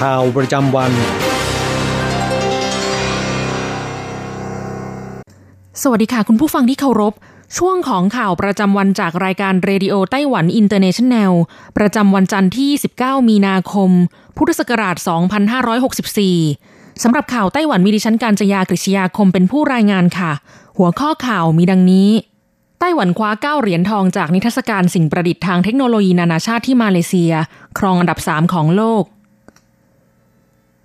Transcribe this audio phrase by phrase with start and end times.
[0.00, 0.92] ข่าวประจำวัน
[5.82, 7.14] สวัสดีค่ะ คุณผู้ฟังที่เคารพ
[7.58, 11.32] ช่วงของข่าวประจำวันจากรายการเรดิโอไต้หวันอินเตอร์เนชันแนล
[11.78, 13.90] ประจำวันจันทร์ที่ 29 มีนาคม
[14.36, 14.96] พุทธศักราช
[16.20, 20.32] 2564 สำหรับข่าวไต้หวันมีดิฉันการจยากริชยาคมเป็นผู้รายงานค่ะ
[20.78, 22.10] หัวข้อข่าวมีดังนี้
[22.80, 27.32] ไต้หวันคว้า 9 เหรียญทองจากนิทรรศการสิ่งประดิษฐ์ทางเทคโนโลยีนานาชาติที่มาเลเซีย
[27.78, 29.04] ครองอันดับ 3 ของโลก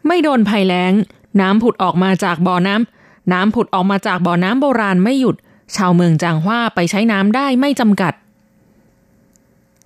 [0.07, 0.93] ไม่โดนภัยแล้ง
[1.41, 5.35] น้ำผุดออกมาจากบ่อน้ำ น้ำผุดออกมาจากบ่อน้ำโบราณไม่หยุด
[5.75, 8.13] ชาวเมืองจางฮวาไปใช้น้ำได้ไม่จำกัด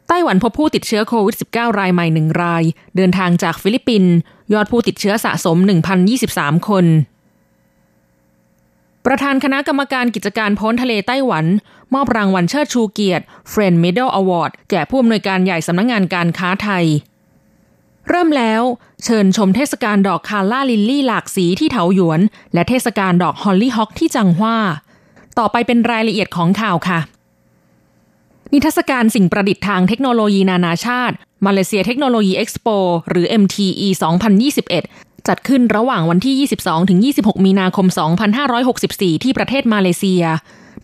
[0.07, 2.63] ไต้หวันพบผู้ติดเชื้อโควิด -19 รายใหม่หนึ่งราย
[2.95, 4.13] เดินทางจากฟิลิปปินส์
[4.53, 5.57] ยอดผู้ติดเชื้อสะสม
[6.13, 6.85] 1,023 คน
[9.05, 11.45] ประธานคณะกรรมการกิจการโพ้นทะเลไต้หวัน
[11.94, 16.85] มอบรางวัลเชิดชูเกียรติ Friend Medal Award แก่ผู้อำนวยการใหญ่สำนักงานการค้าไทย
[18.09, 18.61] เริ่มแล้ว
[19.03, 22.21] เชิญชมเทศกาลดอกคาร่าลิลลี่หลากสีที่เถาหยวน
[22.53, 24.57] และเทศกาลดอกฮอลลี่ฮอกที่จางฮว่า
[25.39, 26.99] ต่อไปเป็นรายละเอียดของข่าวค่ะ
[28.53, 31.15] นิทรรศการสิ่งประดิษฐ์ทางเทคโนโลยีนานาชาติ
[31.45, 32.67] Malaysia Technology Expo
[33.09, 33.88] หรือ MTE
[34.57, 37.88] 2021 จัดขึ้นระหว่างวันที่ 22-26 มีนาคม
[38.55, 40.23] 2564 ที่ประเทศมาเลเซีย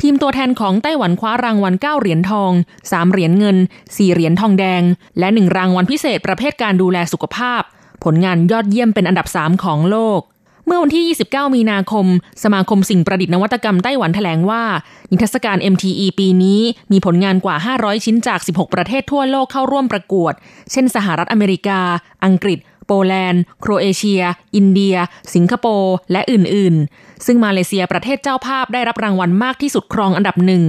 [0.01, 2.51] ทีมตัวแทนของไต้หวันคว้ารางวัล 9 เหรียญทอง
[2.85, 4.81] 3 เหรียญเงิน 4 เหรียญทองแดง
[5.19, 7.61] และ 1 รางวัลพิเศษประเภทการดูแลสุขภาพ
[8.03, 10.21] ผลงานยอดเยี่ยมเป็นอันดับ 3 ของโลก
[10.65, 12.05] เมื่อวันที่ 29 มีนาคม
[12.43, 14.63] สมาคมสิ่งประดิษฐ์นวัตกรรมไต้หวันแถลงว่า
[15.11, 20.33] นิทรรศการ MTE ปีนี้ มีผลงานกว่า 500 ชิ้นจาก 16 ประเทศทั่วโลกเข้าร่วมประกวด
[20.71, 21.79] เช่น สหรัฐอเมริกา
[22.25, 24.23] อังกฤษโปแลนด์ โครเอเชีย
[24.55, 24.95] อินเดีย
[25.33, 30.63] สิงคโปร์ และอื่น ๆ ซึ่งมาเลเซียประเทศเจ้าภาพได้รับรางวัลมากที่สุดครองอันดับหนึ่ง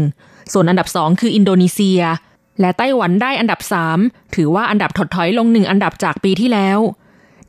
[0.53, 2.01] ส่วนอันดับสองคืออินโดนีเซีย
[2.61, 3.99] และไต้หวันได้อันดับสาม
[4.35, 6.79] ถือว่าอันดับถดถอยลงหนึ่งอันดับจากปีที่แล้ว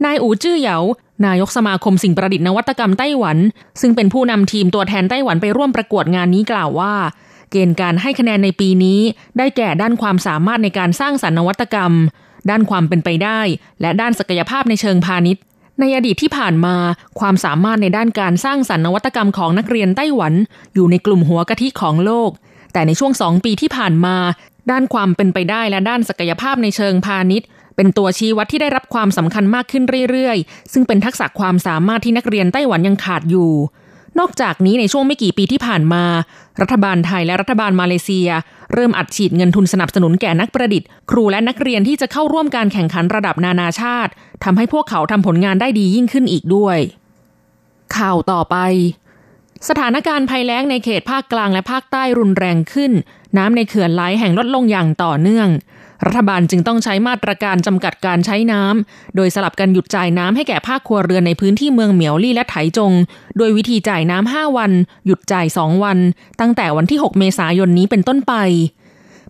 [0.05, 0.77] นายอูจื้อเหยา
[1.25, 3.37] นายกสมาคมสิ่งประดิษฐ์นวัตกรรมไต้หวัน
[3.81, 6.93] ซึ่งเป็นผู้นำทีมตัวแทนไต้หวันไปร่วมประกวดงานนี้กล่าวว่า
[7.51, 8.99] เกณฑ์การให้คะแนนในปีนี้
[9.37, 11.93] ได้แก่ด้านความสามารถในการสร้างสรรค์นวัตกรรม
[12.49, 13.39] ด้านความเป็นไปได้
[13.81, 15.43] และด้านศักยภาพในเชิงพาณิชย์
[15.79, 16.75] ในอดีตที่ผ่านมา
[17.19, 20.33] ความสามารถในด้านการสร้างสรรค์นวัตกรรมของนักเรียนไต้หวัน
[20.73, 22.31] อยู่ในกลุ่มหัวกะทิของโลก
[22.73, 24.15] แต่ในช่วงสองปีที่ผ่านมา
[24.71, 33.51] ด้านความเป็นไปได้และด้านศักยภาพในเชิงพาณิชย์ เป็นตัวชี้วัดที่ได้รับความสำคัญมากขึ้นเรื่อยๆ ซึ่งเป็นทักษะความสามารถที่นักเรียนไต้หวันยังขาดอยู่
[34.19, 36.03] นอกจากนี้ในช่วงไม่กี่ปีที่ผ่านมา
[36.61, 38.29] รัฐบาลไทยและรัฐบาลมาเลเซีย
[38.73, 44.11] เริ่มอัดฉีดเงินทุนสนับสนุนแก่นักประดิษฐ์ ครูและนักเรียนที่จะเข้าร่วมการแข่งขันระดับนานาชาติ
[44.43, 46.77] ทำให้พวกเขาทำผลงานได้ดียิ่งขึ้นอีกด้วย
[47.97, 48.57] ข่าวต่อไป
[49.69, 52.91] สถานการณ์ภัยแล้งในเขตภาคกลางและภาคใต้รุนแรงขึ้น
[53.37, 55.47] น้ำในเขื่อนไหลแห่งลดลงอย่างต่อเนื่อง
[56.05, 62.91] รัฐบาลจึงต้องใช้มาตรการจำกัดการใช้น้ำ โดยสลับกันหยุดจ่ายน้ำให้แก่ภาคครัวเรือนในพื้นที่เมืองเหมียวลี่และไถจง
[63.37, 64.71] โดยวิธีจ่ายน้ำ5วัน
[65.05, 65.97] หยุดจ่าย 2 วัน
[66.39, 68.33] ตั้งแต่วันที่ 6 เมษายนนี้เป็นต้นไป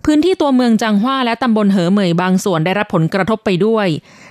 [0.07, 3.87] พื้นที่ตัวเมืองจางฮวาและตำบลเหอเหมยบางส่วนได้รับผลกระทบไปด้วย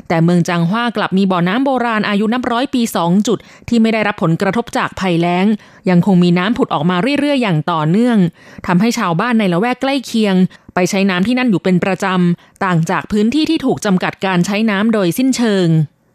[0.08, 3.38] แต่เมืองจางฮวากลับมีบ่อน้ำโบราณอายุนับร้อยปี 2 จุด
[3.68, 5.46] ที่ไม่ได้รับผลกระทบจากภัยแล้ง
[5.90, 8.18] ยังคงมีน้ำผุดออกมาเรื่อยๆ อย่างต่อเนื่อง
[8.66, 10.34] ทำให้ชาวบ้านในละแวกใกล้เคียง
[10.74, 15.66] ไปใช้น้ำที่นั่นอยู่เป็นประจำ ต่างจากพื้นที่ที่ถูกจำกัดการใช้น้ำโดยสิ้นเชิง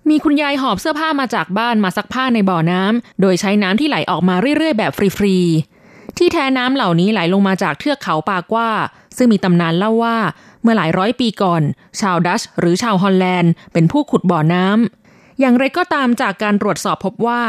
[0.10, 5.38] มีคุณยายหอบเสื้อผ้ามาจากบ้านมาซักผ้าในบ่อน้ำ โดยใช้น้ำที่ไหลออกมาเรื่อยๆ แบบฟรี
[5.80, 8.70] ๆ ที่แท้น้ำเหล่านี้ไหลลงมาจากเทือกเขาปากว่า
[9.18, 10.18] ซึ่งมีตำนานเล่าว่า
[10.62, 11.62] เมื่อหลายร้อยปีก่อน
[12.00, 17.42] ชาวดัชหรือชาวฮอลแลนด์ เป็นผู้ขุดบ่อน้ำอย่างไรก็ตามจากการตรวจสอบพบว่า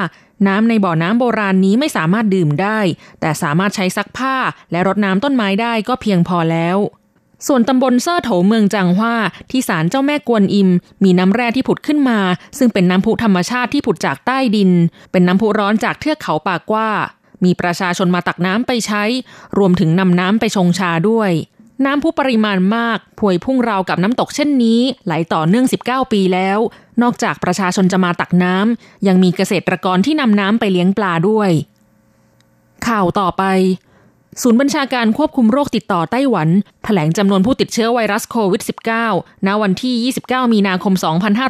[0.48, 2.78] น้ำในบ่อน้ำโบราณนี้ไม่สามารถดื่มได้
[3.20, 4.36] แต่สามารถใช้ซักผ้า
[4.70, 6.78] และรดน้ำต้นไม้ได้ก็เพียงพอแล้ว
[7.46, 9.14] ส่วนตำบลเซอโถเมืองจังหว่า
[9.50, 10.68] ที่ศาลเจ้าแม่กวนอิม
[11.04, 12.18] มีน้ำแร่ที่ผุดขึ้นมา
[12.58, 14.70] ซึ่งเป็นน้ำพุธรรมชาติที่ผุดจากใต้ดิน
[15.10, 16.88] เป็นน้ำพุร้อนจากเทือกเขาปากกว่า
[17.44, 19.02] มีประชาชนมาตักน้ำไปใช้
[19.58, 21.30] รวมถึงนำน้ำไปชงชาด้วย
[21.84, 26.58] น้ำพุปริมาณมากพวยพุ่งราวกับน้ำตกเช่นนี้ ไหลต่อเนื่อง 19 ปีแล้ว
[27.02, 31.50] นอกจากประชาชนจะมาตักน้ำยังมีเกษตรกรที่นำน้ำไปเลี้ยงปลาด้วย
[32.86, 33.44] ข่าวต่อไป
[34.42, 36.52] ศูนย์บัญชาการควบคุมโรคติดต่อไต้หวันถ
[36.84, 38.62] แถลงจำนวนผู้ติดเชื้อไวรัสโควิด
[39.04, 40.94] -19 ณวันที่ 29 มีนาคม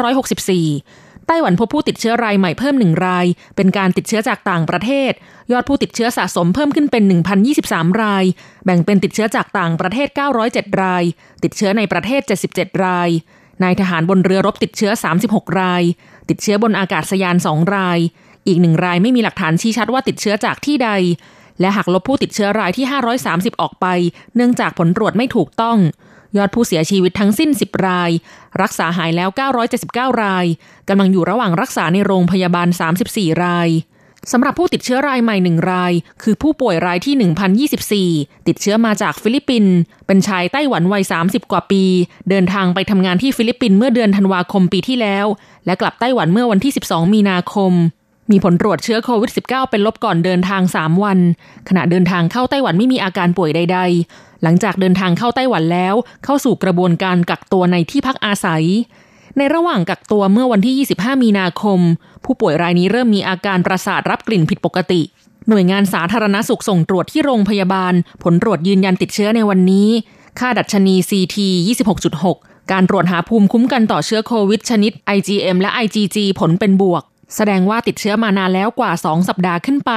[0.09, 3.27] 2564 ไต้หวันพบผู้ติดเชื้อรายใหม่เพิ่มหนึ่งราย
[3.57, 5.13] เป็นการติดเชื้อจากต่างประเทศ
[5.53, 7.03] ยอดผู้ติดเชื้อสะสมเพิ่มขึ้นเป็น
[7.53, 8.25] 1,023 ราย
[8.65, 10.09] แบ่งเป็นติดเชื้อจากต่างประเทศ
[10.45, 11.05] 907 ราย
[11.43, 12.23] ติดเชื้อในประเทศ
[12.53, 13.09] 77 ราย
[13.63, 14.93] นายทหารบนเรือรบติดเชื้อ
[15.25, 15.83] 36 ราย
[16.29, 17.99] ติดเชื้อบนอากาศยาน 2 ราย
[18.47, 20.91] อีกหนึ่งรายไม่มีหลักฐานชี้ชัดว่าติดเชื้อจากที่ใด
[21.61, 22.87] และหากลบผู้ติดเชื้อรายที่
[23.25, 23.87] 530 ออกไป
[24.35, 25.79] เนื่องจากผลตรวจไม่ถูกต้อง
[26.37, 28.11] ยอดผู้เสียชีวิตทั้งสิ้น 10 ราย
[28.63, 29.29] รักษาหายแล้ว
[29.75, 30.47] 979 ราย
[30.89, 32.69] กำลังอยู่ระหว่างรักษาในโรงพยาบาล
[33.05, 33.71] 34 ราย
[34.33, 35.93] สำหรับผู้ติดเชื้อรายใหม่หนึ่งราย
[36.23, 39.75] คือผู้ป่วยรายที่ 1024 ติดเชื้อมาจากฟิลิปปินส์
[40.07, 41.83] เป็นชายไต้หวันวัย 30 กว่าปี
[42.31, 45.27] เดินทางไปทำงานที่ฟิลิปปินส์เมื่อเดือนธันวาคมปีที่แล้ว
[45.67, 47.73] และกลับไต้หวันเมื่อวันที่ 12 มีนาคม
[48.31, 51.19] มีผลตรวจเชื้อโควิด -19 เป็นลบก่อนเดินทาง 3 วัน
[51.69, 53.81] ขณะเดินทางเข้าไต้หวันไม่มีอาการป่วยใด
[54.11, 55.95] ๆ หลังจากเดินทางเข้าไต้หวันแล้ว
[56.25, 58.65] เข้าสู่กระบวนการกักตัวในที่พักอาศัย
[59.39, 61.81] ในระหว่างกักตัวเมื่อวันที่ 25 มีนาคม
[62.25, 65.01] ผู้ป่วยรายนี้เริ่มมีอาการประสาทรับกลิ่นผิดปกติ
[65.49, 67.93] หน่วยงานสาธารณสุขส่งตรวจที่โรงพยาบาล
[68.23, 69.89] ผลตรวจยืนยันติดเชื้อในวันนี้
[70.39, 71.37] ค่าดัชนี CT
[72.01, 77.03] 26.6 การตรวจหาภูมิคุ้มกันต่อเชื้อโควิดชนิด IgM และ IgG ผลเป็นบวก
[77.37, 79.93] แสดงว่าติดเชื้อมานานแล้วกว่า 2 สัปดาห์ขึ้นไป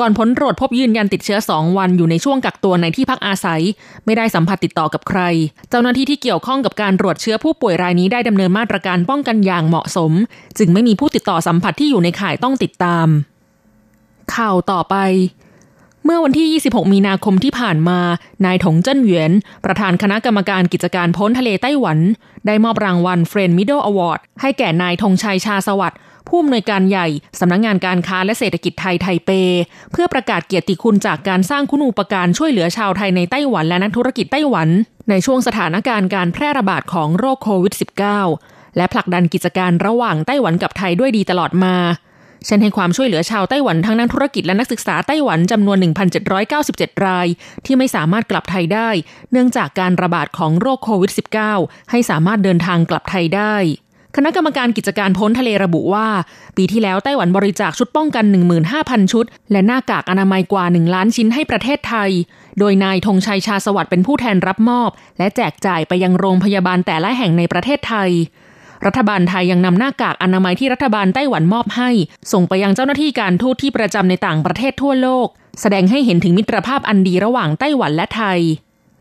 [0.00, 3.62] ก่อนผลตรวจพบยืนยันติดเชื้อ 2 วันอยู่ในช่วงกักตัวในที่พักอาศัย
[4.04, 5.20] ไม่ได้สัมผัสติดต่อกับใคร
[5.70, 10.12] เจ้าหน้าที่ที่เกี่ยวข้องกับการตรวจเชื้อผู้ป่วยรายนี้ได้ดำเนินมาตรการป้องกันอย่างเหมาะสม
[10.58, 13.06] จึงไม่มีผู้ติดต่อสัมผัสที่อยู่ในข่ายต้องติดตาม
[14.34, 14.96] ข่าวต่อไป
[16.04, 18.00] เมื่อวันที่ 26 มีนาคมที่ผ่านมา
[18.44, 19.30] นายถงเจิ้นเหวียน
[19.64, 21.98] ประธานคณะกรรมการกิจการพ้นทะเลไต้หวัน
[22.46, 27.08] ได้มอบรางวัล Friend Medal Award ให้แก่นายธงชัยชาสวัสดิ์ ผู้อำนวยการใหญ่
[27.40, 29.30] สำนักงานการค้าและเศรษฐกิจไทยไทเป
[29.92, 34.68] เพื่อประกาศเกียรติคุณจากการสร้างคุณูปการช่วยเหลือชาวไทยในไต้หวันและนักธุรกิจไต้หวัน
[35.10, 37.74] ในช่วงสถานการณ์การแพร่ระบาดของโรคโควิด
[38.26, 41.76] -19 และผลักดันกิจการระหว่างไต้หวันกับไทยด้วยดีตลอดมา
[42.46, 45.78] เช่นให้ความช่วยเหลือชาวไต้หวันทั้งนักธุรกิจและนักศึกษาไต้หวันจำนวน
[46.40, 47.26] 1,797 ราย
[47.64, 48.90] ที่ไม่สามารถกลับไทยได้
[49.32, 51.12] เนื่องจากการระบาดของโรคโควิด
[51.52, 53.56] -19 ให้สามารถเดินทางกลับไทยได้
[54.16, 56.06] คณะกรรมการกิจการพ้นทะเลระบุว่า
[56.56, 58.24] ปีที่แล้วไต้หวันบริจาคชุดป้องกัน
[58.68, 62.10] 15,000 ชุด และหน้ากากอนามัยกว่า 1 ล้านชิ้นให้ประเทศไทย
[62.58, 68.10] โดยนายธงชัยชาสวัสดิ์เป็นผู้แทนรับมอบ และแจกจ่ายไปยังโรงพยาบาลแต่ละแห่งในประเทศไทย
[68.86, 71.90] รัฐบาลไทยยังนำหน้ากากอนามัยที่รัฐบาลไต้หวันมอบให้
[72.32, 75.28] ส่งไปยังเจ้าหน้าที่การทูตที่ประจำในต่างประเทศทั่วโลก
[75.60, 78.40] แสดงให้เห็นถึงมิตรภาพอันดีระหว่างไต้หวันและไทย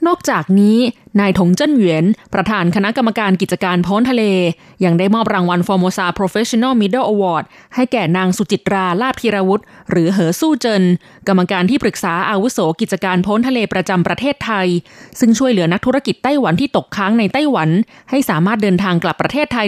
[0.08, 0.78] นอกจากนี้
[1.20, 2.04] นายถงเจิ้นเหวียน
[2.34, 4.24] ประธานคณะกรรมการกิจการพ้นทะเล
[4.86, 7.44] ยังได้มอบรางวัล Formosa Professional Middle Award
[7.76, 10.84] ให้แก่นางสุจิตราลาภธีรวุฒิหรือเหอสู้เจิน
[11.28, 14.68] กรรมการที่ปรึกษาอาวุโสกิจการพ้นทะเลประจำประเทศไทย
[15.20, 17.70] ซึ่งช่วยเหลือนักธุรกิจไต้หวันที่ตกค้างในไต้หวัน
[18.10, 19.66] ให้สามารถเดินทางกลับประเทศไทย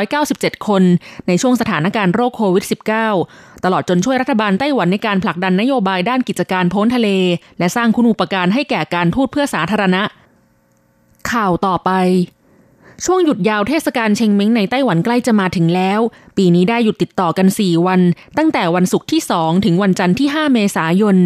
[0.00, 0.82] 1,797 คน
[1.26, 7.08] ในช่วงสถานการณ์โรคโควิด -19 ตลอดจนช่วยรัฐบาลไต้หวันในการผลักดันนโยบายด้านกิจการพ้นทะเล
[7.58, 10.02] และสร้างคุณูปการให้แก่การทูตเพื่อสาธารณะ
[11.30, 11.90] ข่าวต่อไป
[13.04, 16.00] ช่วงหยุดยาวเทศกาลเชงเม้งในไต้หวันใกล้จะมาถึงแล้ว
[16.36, 18.00] ปีนี้ได้หยุดติดต่อกัน 4 วัน
[18.38, 21.16] ตั้งแต่วันศุกร์ที่ 2 ถึงวันจันทร์ที่ 5 เมษายน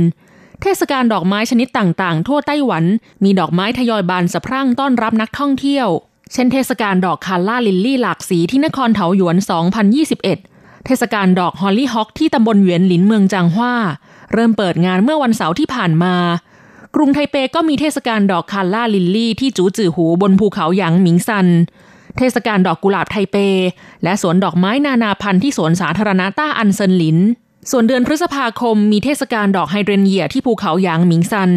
[0.63, 2.85] เทศกาลดอกไม้ชนิดต่างๆ ทั่วไต้หวัน
[3.25, 5.89] มีดอกไม้ทยอยบานสะพรั่งต้อนรับนักท่องเที่ยว
[6.33, 9.37] เช่นเทศกาลดอกคาร่าลิลลี่หลากสีที่นครเถาหยวน
[10.01, 10.52] 2021
[10.87, 13.75] เทศกาลดอกฮอลลี่ฮอกที่ตำบลเหวียนหลินเมืองจางฮวา
[14.33, 16.15] เริ่มเปิดงานเมื่อวันเสาร์ที่ผ่านมา
[16.95, 21.47] กรุงไทเปก็มีเทศกาลดอกคาร่าลิลลี่ที่จูจือหูบนภูเขาหยางหมิงซัน
[22.19, 23.37] เทศกาลดอกกุหลาบไทเป
[24.05, 27.19] และสวนดอกไม้นานาพันธุ์ที่สวนสาธารณะต้าอันเซินหลิน
[27.71, 31.51] ส่วนเดือนพฤษภาคมมีเทศกาลดอกไฮเดรนเยียที่ภูเขาหยางหมิงซัน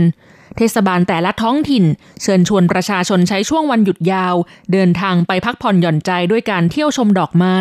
[0.57, 1.85] เทศบาลแต่ละท้องถิ่น
[2.21, 4.35] เชิญชวนประชาชนใช้ช่วงวันหยุดยาว
[4.71, 7.57] เดินทางไปพักผ่อนหย่อนใจด้วยการเที่ยวชมดอกไม้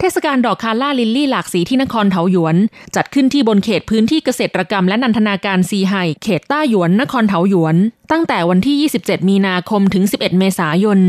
[0.00, 2.56] เทศกาลดอกคาร่าลิลลี่หลากสีที่นครเถาหยวน
[2.96, 7.76] จัดขึ้นที่บนเขตพื้นที่เกษตรกรรมและนันทนาการซีไฮเขตต้าหยวนนครเถาหยวน
[8.12, 11.00] ตั้งแต่วันที่ 27 มีนาคมถึง 11 เมษายน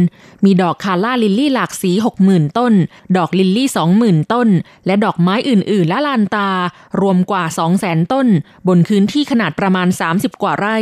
[0.45, 1.91] มีดอกคาร่าลิลลี่หลากสี
[2.25, 2.73] 60,000 ต้น
[3.17, 3.67] ดอกลิลลี่
[4.01, 4.47] 20,000 ต้น
[4.85, 6.49] และดอกไม้อื่น ๆ ละลานตา
[7.01, 7.43] รวมกว่า
[7.77, 8.27] 200,000 ต้น
[8.67, 10.77] บนพื้นที่ขนาดประมาณ 30 กว่าไร่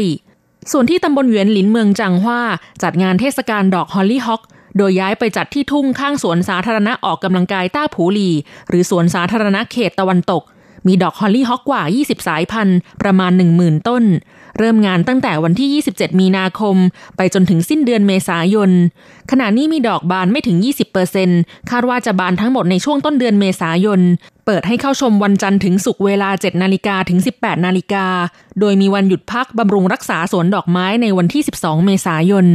[0.71, 2.41] ส่วนที่ตำบลเวียนหลินเมืองจางฮว่า
[2.83, 4.41] จัดงานเทศกาลดอกฮอลลี่ฮอก
[4.77, 8.29] โดยย้ายไปจัดที่ทุ่งข้างสวนสาธารณะออกกำลังกายต้าผูหลี
[8.69, 10.43] หรือสวนสาธารณะเขตตะวันตก
[10.87, 14.03] มีดอกฮอลลี่ฮอกกว่า 20 สายพันธุ์ ประมาณ 10,000 ต้น
[14.57, 16.75] เริ่มงานตั้งแต่วันที่ 27 มีนาคม
[17.17, 18.71] ไปจนถึงสิ้นเดือนเมษายน
[19.31, 20.57] ขณะนี้มีดอกบานไม่ถึง
[21.13, 24.01] 20%คาดว่าจะบานทั้งหมดในช่วงต้นเดือนเมษายน
[24.45, 28.05] เปิดให้เข้าชมวันจันทร์ถึงศุกร์เวลา 7 นาฬิกาถึง 18 นาฬิกา
[28.59, 32.45] โดยมีวันหยุดพักบำรุงรักษาสวนดอกไม้ในวันที่ 12 เมษายน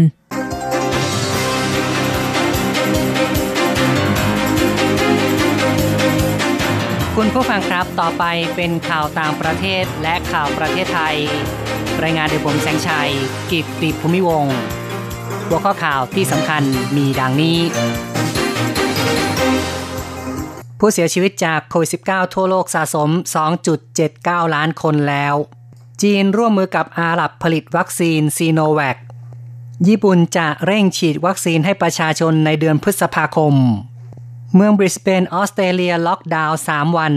[7.21, 8.25] คุณผู้ฟังครับต่อไป
[8.57, 11.17] เป็นข่าวต่างประเทศและข่าวประเทศไทย
[12.03, 13.11] รายงานโดยผมแสงชัย
[13.51, 14.47] กิตติภูมิวง
[15.49, 16.63] หัวข้อข่าวที่สำคัญ
[16.97, 17.59] มีดังนี้
[20.79, 23.11] ผู้เสียชีวิตจากโควิด -19 ทั่วโลกสะสม
[23.83, 25.35] 2.79 ล้านคนแล้ว
[26.03, 28.97] จีนร่วมมือกับอาหรับผลิตวัคซีนซีโนแวค
[29.89, 33.55] ญี่ปุ่นจะเร่งฉีดวัคซีนให้ประชาชนในเดือนพฤษภาคม
[34.55, 37.15] เมืองบริสเบนออสเตรเลียล็อกดาวน์ 3 วัน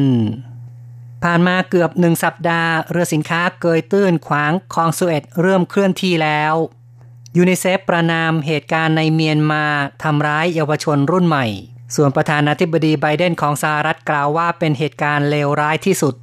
[1.24, 6.54] ผ่านมาเกือบหนึ่งสัปดาห์ เรือสินค้าเกยตื้นขวางคลองสุเอตเริ่มเคลื่อนที่แล้ว
[7.38, 9.66] ยูนิเซฟประนามเหตุการณ์ในเมียนมา
[10.04, 11.46] ทำร้ายเยาวชนรุ่นใหม่
[11.96, 16.16] ส่วนประธานาธิบดีไบเดนของสหรัฐกล่าวว่าเป็นเหตุการณ์เลวร้ายที่สุด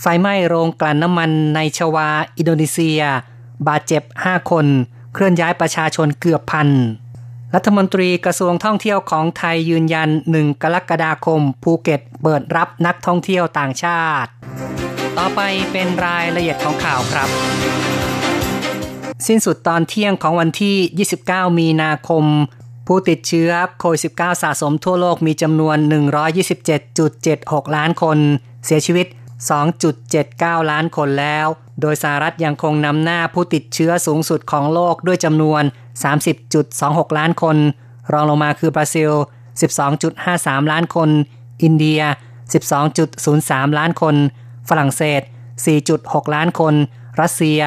[0.00, 3.02] ไฟไหม้โรงกลั่นน้ำมันในชวา อินโดนีเซีย
[3.68, 4.66] บาดเจ็บ 5 คน
[5.14, 6.68] เคลื่อนย้ายประชาชนเกือบพัน
[7.54, 14.30] รัฐมนตรีกระทรวงท่องเที่ยวของไทยยืนยัน 1 กรกฎาคม ภูเก็ตเปิดรับนักท่องเที่ยวต่างชาติ
[15.18, 15.40] ต่อไป
[15.72, 17.28] เป็นรายละเอียดของข่าวครับ
[19.26, 20.76] สิ้นสุดตอนเที่ยงของวันที่
[21.16, 22.24] 29 มีนาคม
[22.86, 25.76] ผู้ติดเชื้อโควิด -19 สะสมทั่วโลกมีจำนวน
[26.56, 28.18] 127.76 ล้านคน
[28.66, 29.06] เสียชีวิต
[29.88, 31.46] 2.79 ล้านคนแล้ว
[31.80, 35.62] โดยสหรัฐยังคงนำหน้าผู้ติดเชื้อสูงสุดของโลกด้วยจำนวน
[36.40, 37.56] 30.26 ล้านคน
[38.12, 39.10] รองลงมาคือบราซิล
[39.92, 41.08] 12.53 ล้านคน
[41.62, 42.00] อินเดีย
[42.88, 44.14] 12.03 ล้านคน
[44.68, 45.22] ฝรั่งเศส
[45.78, 46.74] 4.6 ล้านคน
[47.20, 47.60] รัสเซีย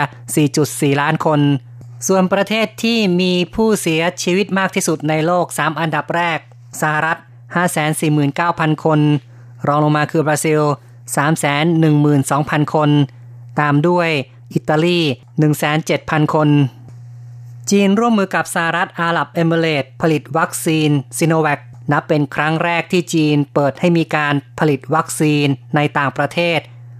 [0.47, 1.39] 4.4 ล้านคน
[2.07, 6.39] ส่วนประเทศที่มีผู้เสียชีวิตมากที่สุดในโลก 3 อันดับแรก
[6.81, 7.17] สหรัฐ
[8.21, 8.99] 549,000 คน
[9.67, 10.61] รองลงมาคือบราซิล
[11.87, 12.89] 312,000 คน
[13.59, 14.09] ตามด้วย
[14.53, 14.99] อิตาลี
[15.65, 16.49] 17,000 คน
[17.71, 21.59] จีนร่วมมือกับสหรัฐอาหรับเอมิเรตผลิตวัคซีนซิโนแวค
[21.91, 26.59] นับเป็นครั้งแรกที่จีนเปิดให้มีการผลิตวัคซีนในต่างประเทศ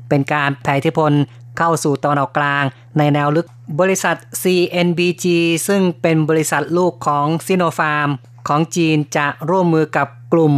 [0.10, 1.12] เป็นการแผ่อิทธิพล
[1.58, 2.64] เข้าสู่ตะวันออกกลาง
[2.98, 3.48] ในแนวลึก
[3.80, 5.26] บริษัท CNBG
[5.68, 8.10] ซึ่งเป็นบริษัทลูกของซิโนฟาร์ม
[8.48, 10.54] ของจีนจะร่วมมือกับกลุ่ม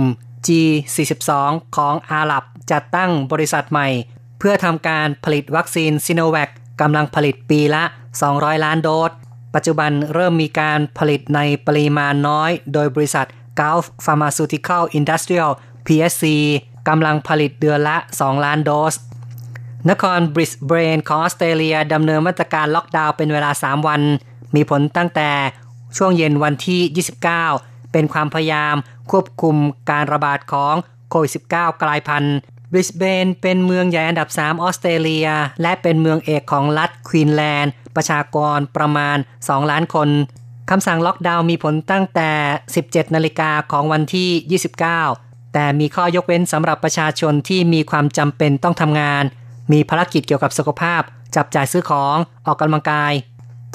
[0.48, 1.32] G42
[1.76, 3.88] ของอาหรับจัดตั้งบริษัทใหม่
[4.40, 6.50] เพื่อทำการผลิตวัคซีนซิโนแวค
[6.82, 7.84] กำลังผลิตปีละ
[8.24, 9.12] 200 ล้านโดส
[9.56, 13.28] ปัจจุบันเริ่มมีการผลิตในปริมาณน้อย โดยบริษัท
[13.60, 15.52] Gulf Pharmaceutical Industrial
[15.86, 16.26] PSC
[16.88, 18.96] กำลังผลิตเดือนละ 2 ล้านโดส
[19.90, 24.02] นครบริสเบนของออสเตรเลียดำเนินมาตรการล็อกดาวน์เป็นเวลา 3 วัน
[24.56, 25.30] มีผลตั้งแต่
[25.98, 26.82] ช่วงเย็นวันที่
[27.54, 28.76] 29 เป็นความพยายาม
[29.12, 29.56] ควบคุม
[29.90, 30.76] การระบาดของ
[31.10, 32.38] โควิด -19 กลายพันธุ์
[32.72, 35.28] บริสเบนเป็นเมืองใหญ่อันดับ 3 ออสเตรเลีย
[35.62, 40.10] และเป็นเมืองเอกของรัฐควีนแลนด์ ประชากรประมาณ 2 ล้านคน
[40.70, 42.32] คำสั่งล็อกดาวน์มีผลตั้งแต่
[42.74, 44.62] 17 นาฬิกาของวันที่
[45.12, 49.24] 29 แต่มีข้อยกเว้นสำหรับประชาชนที่มีความจำเป็นต้องทำงาน
[49.72, 51.02] มีภารกิจเกี่ยวกับสุขภาพ
[51.36, 53.14] จับจ่ายซื้อของออกกำลังกาย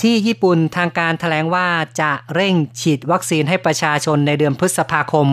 [0.02, 1.68] ที่ญี่ปุ่นทางการถแถลงว่า
[2.00, 5.28] จะเร่งฉีดวัคซีนให้ประชาชนในเดือนพฤษภาคม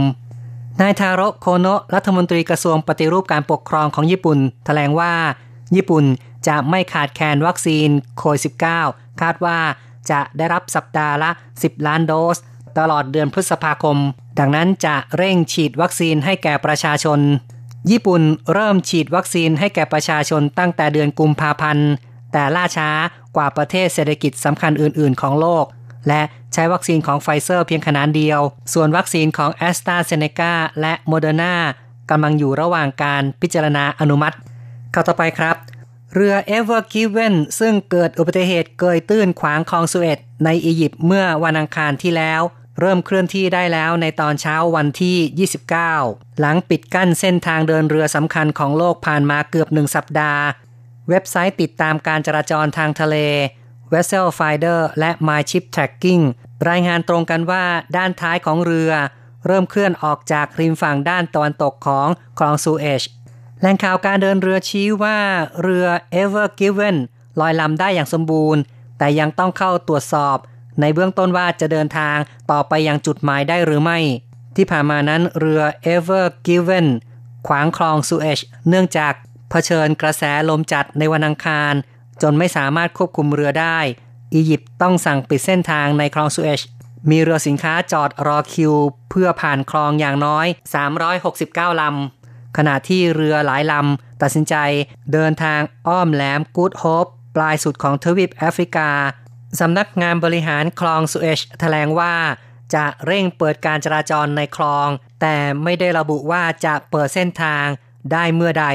[0.81, 5.13] นายทาโรโคโนะรัฐมนตรีกระทรวงปฏิรูปการปกครองของญี่ปุ่นถแถลงว่า
[5.75, 6.05] ญี่ปุ่น
[6.48, 8.41] จะไม่ขาดแคลนวัคซีนโควิด
[8.81, 9.60] -19 คาดว่า
[10.12, 11.29] จะได้รับสัปดาห์ละ
[11.60, 12.38] 10 ล้านโดส
[12.77, 13.98] ตลอดเดือนพฤษภาคม
[14.39, 17.19] ดังนั้นจะเร่งฉีดวัคซีนให้แก่ประชาชน
[17.91, 18.22] ญี่ปุ่น
[18.53, 21.89] เริ่มฉีดวัคซีนให้แก่ประชาชนตั้งแต่เดือนกุมภาพันธ์
[22.34, 22.89] แต่ล่าช้า
[23.36, 25.65] กว่าประเทศเศรษฐกิจสำคัญอื่น ๆ ของโลก
[26.08, 26.22] และ
[26.54, 28.42] ใช้วัคซีนของไฟเซอร์เพียงขนานเดียว
[28.74, 31.56] ส่วนวัคซีนของแอสตราเซเนกาและโมเดอร์นา
[32.10, 34.36] กำลังอยู่ระหว่างการพิจารณาอนุมัติ
[34.92, 35.56] ข่าวต่อไปครับ
[36.14, 42.42] เรือ Ever Given ซึ่งเกิดอุบัติเหตุเกยตื้นขวางคลองสุเอตในอียิปต์เมื่อวันอังคารที่แล้ว
[42.80, 45.50] เริ่มเคลื่อนที่ได้แล้วในตอนเช้าวันที่
[45.98, 50.44] 29 หลังปิดกั้นเส้นทางเดินเรือสำคัญของโลกผ่านมาเกือบหนึ่งสัปดาห์
[51.10, 53.16] เว็บไซต์ติดตามการจราจรทางทะเล
[53.94, 56.24] Vessel Finder และ My Ship Tracking
[56.70, 57.65] รายงานตรงกันว่า
[57.98, 58.91] ด้านท้ายของเรือ
[59.46, 63.03] เริ่มเคลื่อนออกจากริมฝั่งด้านตะวันตกของคลองซูเอช
[63.60, 65.20] แหล่งข่าวการเดินเรือชี้ว่า
[65.62, 65.88] เรือ
[66.22, 66.98] Ever Given
[67.39, 68.62] ลอยลำได้อย่างสมบูรณ์
[68.98, 70.38] แต่ยังต้องเข้าตรวจสอบ
[70.82, 72.17] ในเบื้องต้นว่าจะเดินทาง
[72.51, 74.00] ต่อไปยังจุดหมายได้หรือไม่
[74.56, 75.62] ที่ผ่านมานั้นเรือ
[75.94, 76.88] Ever Given
[77.48, 78.39] ขวางคลองซูเอช
[78.70, 79.13] เนื่องจาก
[79.50, 81.74] เผชิญกระแสลมจัดในวันอังคาร
[82.22, 83.80] จนไม่สามารถควบคุมเรือได้
[84.34, 86.62] อียิปต์ต้องสั่งปิดเส้นทางในคลองซูเอช
[87.10, 88.74] มีเรือสินค้าจอดรอคิว
[89.10, 90.48] เพื่อผ่านคลองอย่างน้อย
[91.14, 94.56] 369 ลำ ขณะที่เรือหลายลำ ตัดสินใจ
[95.14, 97.06] เดินทางอ้อมแหลมกูดโฮป
[97.36, 98.90] ปลายสุดของทวีปแอฟริกา
[99.60, 102.16] สำนักงานบริหารคลองสุเอชแถลงว่า
[102.76, 104.88] จะเร่งเปิดการจราจรในคลอง
[105.22, 107.66] แต่ไม่ได้ระบุว่าจะเปิดเส้นทาง
[108.12, 108.66] ได้เมื่อใด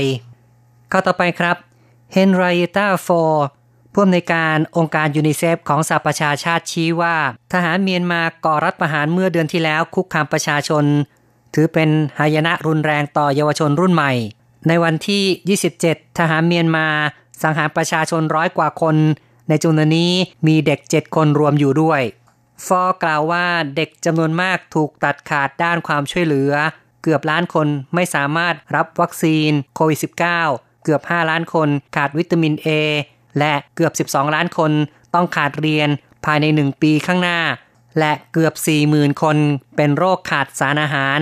[0.91, 1.57] เข้าต่อไปครับ
[2.15, 2.45] เฮนไร
[2.77, 3.09] ตาโฟ
[3.93, 7.17] ผู้อำนวยการองค์การยูนิเซฟของสหประชาชาติชี้ว่า
[7.53, 10.85] ทหารเมียนมาก่อรัฐประหารเมื่อเดือนที่แล้วคุกคามประชาชน
[11.55, 11.89] ถือเป็น
[12.19, 14.13] หายนะรุนแรงต่อเยาวชนรุ่นใหม่
[14.69, 16.87] ในวันที่ 27 ทหารเมียนมา
[17.43, 18.97] สังหารประชาชนร้อยกว่าคน
[19.49, 20.13] ในจำนวนนี้
[20.47, 22.01] มีเด็กเจ็ดคนรวมอยู่ด้วย
[22.67, 26.53] ฟอกล่าวว่าเด็กจำนวนมากถูกตัดขาดด้านความช่วยเหลือ
[27.03, 32.69] เกือบล้านคนไม่สามารถรับวัคซีนโควิด -19 เกือบ 5 ล้านคนขาดวิตามิน A
[33.39, 34.73] และเกือบ 12 ล้านคน
[35.15, 35.89] ต้องขาดเรียน
[36.25, 37.41] ภายใน 1 ปีข้างหน้า
[37.99, 38.55] และเกือบ
[38.89, 39.37] 40,000 คน
[39.77, 41.19] เป็นโรคขาดสารอาหาร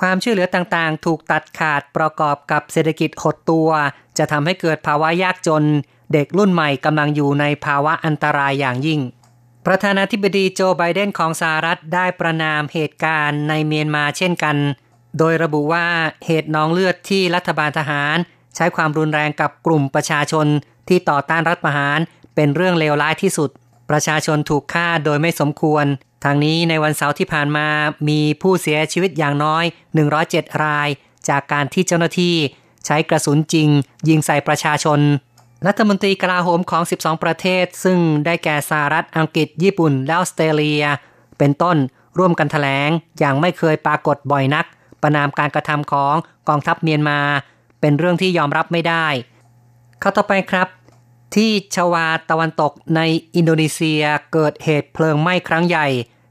[0.00, 3.70] ความช่วยเหลือต่างๆ ถูกตัดขาดประกอบกับเศรษฐกิจหดตัว
[4.18, 5.64] จะทำให้เกิดภาวะยากจน
[6.12, 9.00] เด็กรุ่นใหม่กำลังอยู่ในภาวะอันตรายอย่างยิ่ง
[9.66, 14.56] ประธานาธิบดีโจไบเดนของสหรัฐได้ประนามเหตุการณ์ในเมียนมาเช่นกัน
[15.18, 15.86] โดยระบุว่า
[16.26, 18.16] เหตุน้องเลือดที่รัฐบาลทหาร
[18.56, 20.46] ใช้ความรุนแรงกับกลุ่มประชาชน
[20.88, 21.98] ที่ต่อต้านรัฐประหาร
[22.34, 23.50] เป็นเรื่องเลวร้ายที่สุด
[23.90, 25.84] ประชาชนถูกฆ่าโดยไม่สมควร
[26.24, 27.68] ทางนี้ในวันเสาร์ที่ผ่านมา
[28.08, 29.64] มีผู้เสียชีวิตอย่างน้อย
[30.14, 30.88] 107 ราย
[31.28, 32.36] จากการที่เจ้าหน้าที่
[32.86, 33.68] ใช้กระสุนจริง
[34.08, 35.00] ยิงใส่ประชาชน
[35.66, 40.84] รัฐมนตรีกลาโหมของ 12 ประเทศ ซึ่งได้แก่สหรัฐอังกฤษ ญี่ปุ่น และออสเตรเลีย
[41.38, 41.76] เป็นต้น
[42.18, 44.66] ร่วมกันถแถลงอย่างไม่เคยปรากฏบ่อยนัก
[45.02, 46.14] ประนามการกระทำของ
[46.48, 47.20] กองทัพเมียนมา
[47.80, 49.06] เป็นเรื่องที่ยอมรับไม่ได้
[50.00, 50.68] เข้าต่อไปครับ
[51.34, 53.00] ที่ชวาตะวันตกใน
[53.36, 55.86] อินโดนีเซียเกิดเหตุเพลิงไหม้ครั้งใหญ่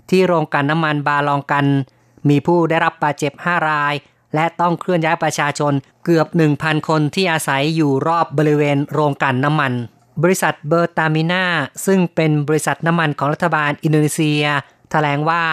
[0.10, 1.66] ที่โรงกลั่นน้ำมันบาลองกัน
[2.30, 3.94] มีผู้ได้รับบาดเจ็บ 5 ราย
[4.36, 5.74] และต้องเคลื่อนย้ายประชาชน
[6.06, 9.74] เกือบ 1,000 คนที่อาศัยอยู่รอบบริเวณโรงกลั่นน้ำมัน
[10.24, 11.46] บริษัทเบอร์ตามิน่า
[11.86, 15.44] ซึ่งเป็นบริษัทน้ำมันของรัฐบาลอินโดนีเซียถแถลงว่า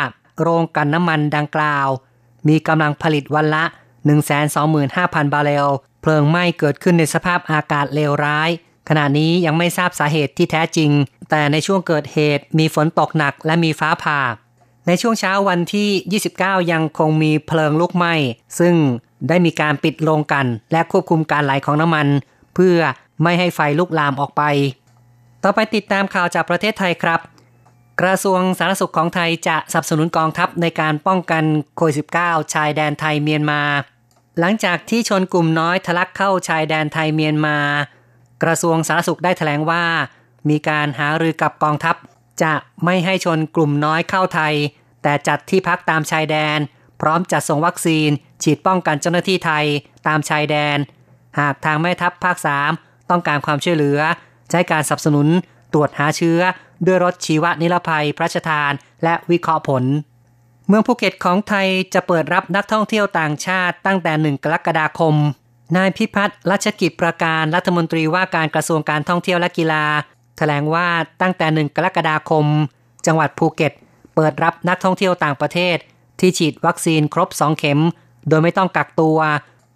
[0.41, 1.89] โรงกลั่นน้ำมันดังกล่าว
[2.49, 3.65] มีกำลังผลิตวันละ
[4.05, 5.69] 125,000 บาร์เรล
[6.03, 8.51] เพลิงไหม้เกิดขึ้นในสภาพอากาศเลวร้าย
[8.89, 10.91] ขณะนี้ยังไม่ทราบสาเหตุที่แท้จริง
[11.31, 14.21] แต่ในช่วงเกิดเหตุมีฝนตกหนักและมีฟ้าผ่า
[14.87, 18.15] ในช่วงเช้าวันที่ 29 ยังคงมีเพลิงลุกไหม้
[18.59, 18.75] ซึ่ง
[19.29, 22.07] ได้มีการปิดโรงกันและควบคุมการไหลของน้ำมัน
[22.55, 22.79] เพื่อ
[23.23, 24.43] ไม่ให้ไฟลุกลามออกไป
[25.43, 27.21] ต่อไปติดตามข่าวจากประเทศไทยครับ
[28.01, 31.45] กระทรวงสาธารณสุขของไทยจะสนับสนุนกองทัพในการป้องกัน
[31.77, 33.63] โควิด -19 ชายแดนไทยเมียนมา
[34.41, 37.59] หลังจากที่ชนกลุ่มน้อยทะลักเข้าชายแดนไทยเมียนมา
[38.43, 39.85] กระทรวงสาธารณสุขได้แถลงว่า
[40.49, 41.97] มีการหารือกับกองทัพ
[42.43, 44.55] จะไม่ให้ชนกลุ่มน้อยเข้าไทย
[45.03, 46.59] แต่จัดที่พักตามชายแดน
[47.01, 48.11] พร้อมจัดส่งวัคซีน
[48.43, 49.65] ฉีดป้องกันเจ้าหน้าที่ไทย
[50.07, 50.79] ตามชายแดน
[51.39, 52.37] หากทางแม่ทัพภาค
[52.73, 53.99] 3 ต้องการความช่วยเหลือ
[54.51, 55.29] ใช้การสนับสนุน
[55.73, 56.41] ตรวจหาเชื้อ
[56.87, 58.73] ด้วยรถชีวนิรภัยพระราชทาน
[59.05, 59.85] และวิเคราะห์ผล
[60.69, 65.15] เมืองภูเก็ตของไทยจะเปิดรับนักท่องเที่ยวต่างชาติตั้งแต่ 1 กรกฎาคม
[65.77, 69.85] นายพิพัฒน์รัชกิจประการรัฐมนตรีว่าการกระทรวงการท่องเที่ยวและกีฬา
[70.37, 70.87] แถลงว่า
[71.23, 72.47] ตั้งแต่หนึ่งกรกฎาคม
[73.07, 73.73] จังหวัดภูเก็ต
[74.15, 75.77] เปิดรับนักท่องเที่ยวต่างประเทศ
[76.21, 77.81] ที่ฉีดวัคซีนครบ 2 เข็ม
[78.29, 79.19] โดยไม่ต้องกักตัว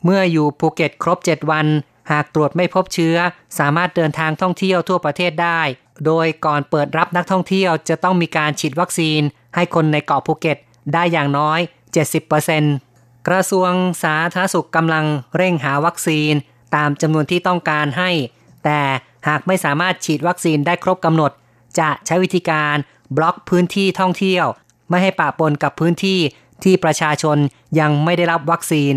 [0.04, 1.66] เมื่ออยู่ภูเก็ตครบ 7 วัน
[2.10, 3.16] หากตรวจไม่พบเชื้อ
[3.58, 5.60] สามารถเดินทางท่องเที่ยวทั่วประเทศได้
[6.06, 9.20] โดยก่อนเปิดรับนักท่องเที่ยวจะต้องมีการฉีดวัคซีน
[9.54, 10.58] ให้คนในเกาะภูเก็ต
[10.92, 11.60] ได้อย่างน้อย
[12.44, 13.72] 70%กระทรวง
[14.02, 15.04] สาธารณสุขกำลัง
[15.36, 16.32] เร่งหาวัคซีน
[16.76, 18.10] ตามจำนวนที่ต้องการให้
[18.64, 18.80] แต่
[19.28, 21.30] หากไม่สามารถฉีดวัคซีนได้ครบกำหนด
[21.78, 22.76] จะใช้วิธีการ
[23.16, 24.46] บล็อกพื้นที่ท่องเที่ยว
[24.90, 26.20] ไม่ให้ปะปนกับพื้นที่
[26.64, 27.36] ที่ประชาชน
[27.80, 28.94] ยังไม่ได้รับวัคซีน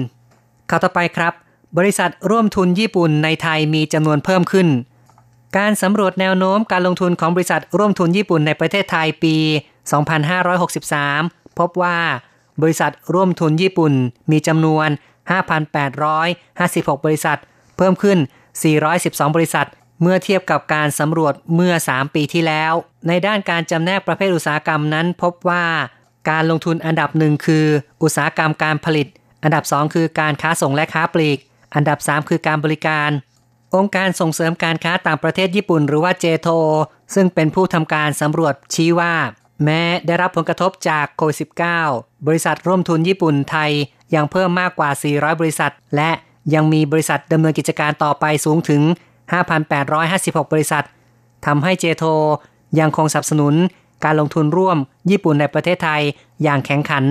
[0.70, 1.34] ข่าวต่อไปครับ
[1.78, 4.68] บริษัทร่วมทุนญี่ปุ่นในไทยมีจำนวนเพิ่มขึ้น
[5.58, 9.36] การสำรวจแนวโน้มการลงทุนของบริษัทร่วมทุนญี่ปุ่นในประเทศไทยปี
[10.42, 11.98] 2563 พบว่า
[12.62, 13.94] บริษัทร่วมทุนญี่ปุ่น
[14.32, 14.90] มีจำนวน
[15.78, 17.40] 5,856 บริษัท
[17.78, 18.18] เพิ่มขึ้น
[18.78, 19.68] 412 บริษัท
[20.02, 22.74] เมื่อเทียบกับการสำรวจเมื่อ 3 ปีที่แล้ว
[23.08, 25.66] ในด้านการจำแนกประเภทอุตสาหกรรมนั้น พบว่า
[26.30, 27.66] การลงทุนอันดับหนึ่งคือ
[28.04, 29.08] อุตสาหกรรมการผลิต
[29.44, 31.40] อันดับ 2 คือการค้าส่งและค้าปลีก
[31.76, 33.10] อันดับ 3 คือการบริการ
[33.76, 36.48] องค์การส่งเสริมการค้าต่างประเทศญี่ปุ่น หรือว่าเจโท
[37.16, 39.14] ซึ่งเป็นผู้ทำการสำรวจชี้ว่า
[39.64, 41.38] แม้ได้รับผลกระทบจากโควิด
[41.82, 43.72] -19 บริษัทร่วมทุนญี่ปุ่นไทย
[44.16, 46.10] ยังเพิ่มมากกว่า 400 บริษัท และ
[46.54, 48.82] ยังมีบริษัทดำเนินกิจการต่อไปสูงถึง
[49.68, 50.84] 5,856 บริษัท
[51.46, 52.04] ทำให้เจโท
[52.80, 53.54] ยังคงสนับสนุน
[54.04, 54.78] การลงทุนร่วม
[55.10, 56.02] ญี่ปุ่นในประเทศไทย
[56.44, 57.04] อย่างแข็งขัน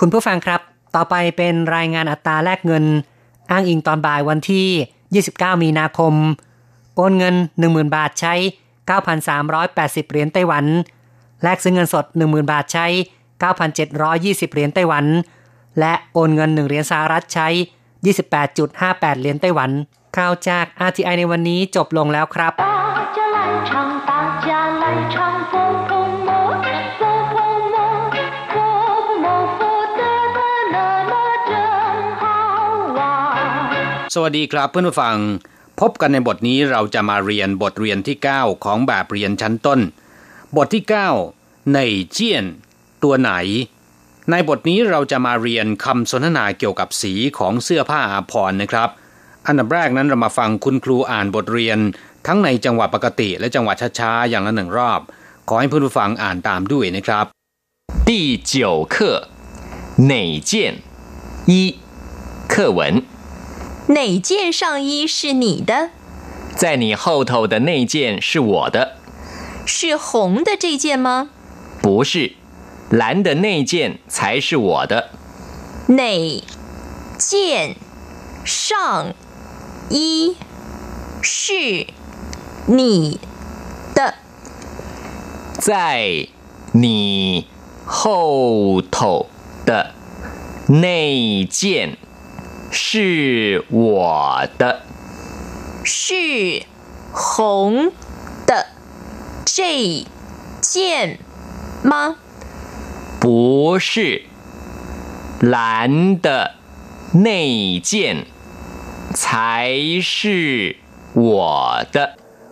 [0.00, 0.60] คุณผู้ฟังครับ
[0.94, 2.84] ต่อไปเป็นรายงานอัตราแลกเงิน
[3.50, 6.14] อ้างอิงตอนบ่ายวันที่ 29 มีนาคม
[6.94, 7.34] โอนเงิน
[7.64, 8.34] 10,000 บาทใช้
[9.02, 10.64] 9,380 เหรียญไต้หวัน
[11.42, 12.86] แลกซื้อเงินสด 10,000 บาทใช้
[13.50, 15.04] 9,720 เหรียญไต้หวัน
[15.80, 17.48] และโอนเงิน 1 เหรียญสหรัฐใช้
[18.14, 19.70] 28.58 เหรียญไต้หวัน
[20.16, 22.52] ข่าวจาก RTI ในวันนี้จบลงแล้วครับ
[34.14, 35.16] สวัสดีครับเพื่อนผู้ฟัง
[35.80, 39.80] พบกันในบทนี้เราจะมาเรียนบทเรียนที่ 9 ของแบบเรียนชั้นต้น
[40.55, 40.83] บทที่
[41.29, 41.79] 9 ใน
[42.11, 42.45] เจียน
[43.03, 43.31] ตัวไหน
[44.31, 48.89] ในบทนี้เราจะมาเรียนคำสนทนาเกี่ยวกับสีของเสื้อผ้าอาภรณ์นะครับ
[49.47, 51.79] อันดับแรกนั้นเรามาฟังคุณครูอ่านบทเรียน
[52.27, 55.01] ทั้งในจังหวะปกติและจังหวะช้าๆอย่างละหนึ่งรอบ
[55.47, 57.25] ขอให้เพื่อนผู้ฟังอ่านตามด้วยนะครับ
[58.07, 58.11] 第
[58.53, 58.53] 九
[58.93, 58.95] 课
[60.11, 60.13] 哪
[60.49, 60.51] 件
[61.51, 61.53] 一
[62.51, 62.79] 课文
[63.97, 65.71] 哪件上衣是你的？
[66.61, 68.77] 在你后头的那件是我的。
[69.66, 71.30] 是红的这件吗？
[71.80, 72.32] 不是，
[72.90, 75.10] 蓝的那件才是我的。
[75.88, 76.42] 哪
[77.18, 77.76] 件
[78.44, 79.14] 上
[79.90, 80.36] 衣
[81.22, 81.86] 是
[82.66, 83.20] 你
[83.94, 84.14] 的？
[85.58, 86.28] 在
[86.72, 87.46] 你
[87.84, 89.26] 后头
[89.64, 89.92] 的
[90.66, 91.96] 那件。
[92.74, 94.80] 是我的，
[95.84, 96.62] 是
[97.12, 97.92] 红
[98.46, 98.66] 的
[99.45, 100.05] 这
[100.61, 101.17] 件
[101.91, 101.93] 吗？
[103.21, 104.23] 不是，
[105.39, 106.27] 蓝的
[107.27, 107.91] 那件
[109.13, 110.75] 才是
[111.13, 111.97] 我的。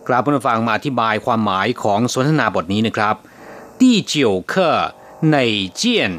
[0.06, 3.16] ครับผู้ฟังมาอธิบายความหมายของสนทนาบทนี้นะครับ
[3.80, 4.70] ที่เจียวเคอ
[5.32, 5.36] ใน
[5.76, 6.12] เจียน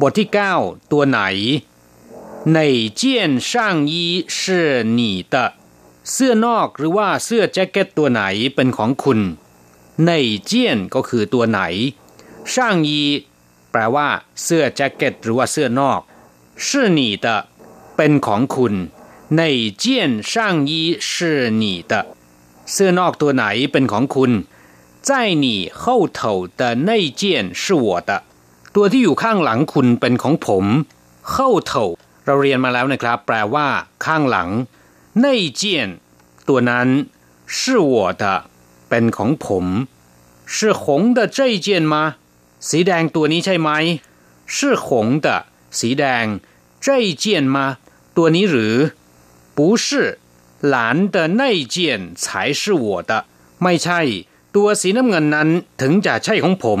[0.00, 0.28] บทที่
[0.60, 1.22] 9ตัวไหน
[2.56, 2.58] 哪
[3.00, 3.02] 件
[3.50, 3.52] 上
[3.92, 3.94] 衣
[4.36, 4.38] 是
[4.98, 5.00] 你
[5.32, 5.34] 的
[6.12, 8.22] เสื้อนอกหรือว่าเสื้อแจ็คเก็ตตัวไหน
[8.54, 9.20] เป็นของคุณ
[10.06, 10.12] ใน
[10.44, 11.60] เจียนก็คือตัวไหน
[12.52, 13.02] ช่างยี
[13.70, 14.08] แปลว่า
[14.42, 16.00] เสื้อแจ็คเก็ตหรือว่าเสื้อนอก
[16.66, 17.26] 是你的
[17.96, 18.74] เป็นของคุณ
[19.36, 19.42] ใน
[19.78, 21.12] เจียนช่างยี是
[21.60, 21.92] 你的
[22.72, 24.32] เสื้อนอกตัวไหนเป็นของคุณ
[25.08, 25.10] 在
[25.44, 25.46] 你
[25.80, 25.82] 后
[26.18, 26.20] 头
[26.60, 27.22] 的那件
[27.62, 28.10] 是我的
[28.74, 30.64] ตัวที่อยู่ข้างหลังคุณเป็นของผม
[31.32, 31.34] 后
[31.70, 31.72] 头
[32.24, 33.66] เราเรียนมาแล้วนะครับ แปลว่า
[34.04, 34.48] ข้างหลัง
[35.22, 35.88] ในเจียน
[36.48, 36.88] ตัวนั้น
[37.58, 37.60] 是
[37.92, 38.24] 我的
[38.94, 39.66] เป็นของผม
[40.54, 40.82] 是红
[41.16, 41.94] 的这一件吗
[42.68, 43.68] สีแดงตัวนี้ใช่ไหม
[44.54, 44.86] 是红
[45.24, 45.26] 的
[45.78, 46.24] สีแดง
[46.84, 47.56] 这一件吗
[48.16, 48.76] ตัวนี้หรือ
[49.56, 50.18] 不是
[50.72, 51.42] 蓝的那
[51.74, 51.76] 件
[52.22, 53.12] 才是我的
[53.62, 54.00] ไม่ใช่
[54.56, 55.48] ตัวสีน้ำเงินนั้น
[55.80, 56.80] ถึงจะใช่ของผม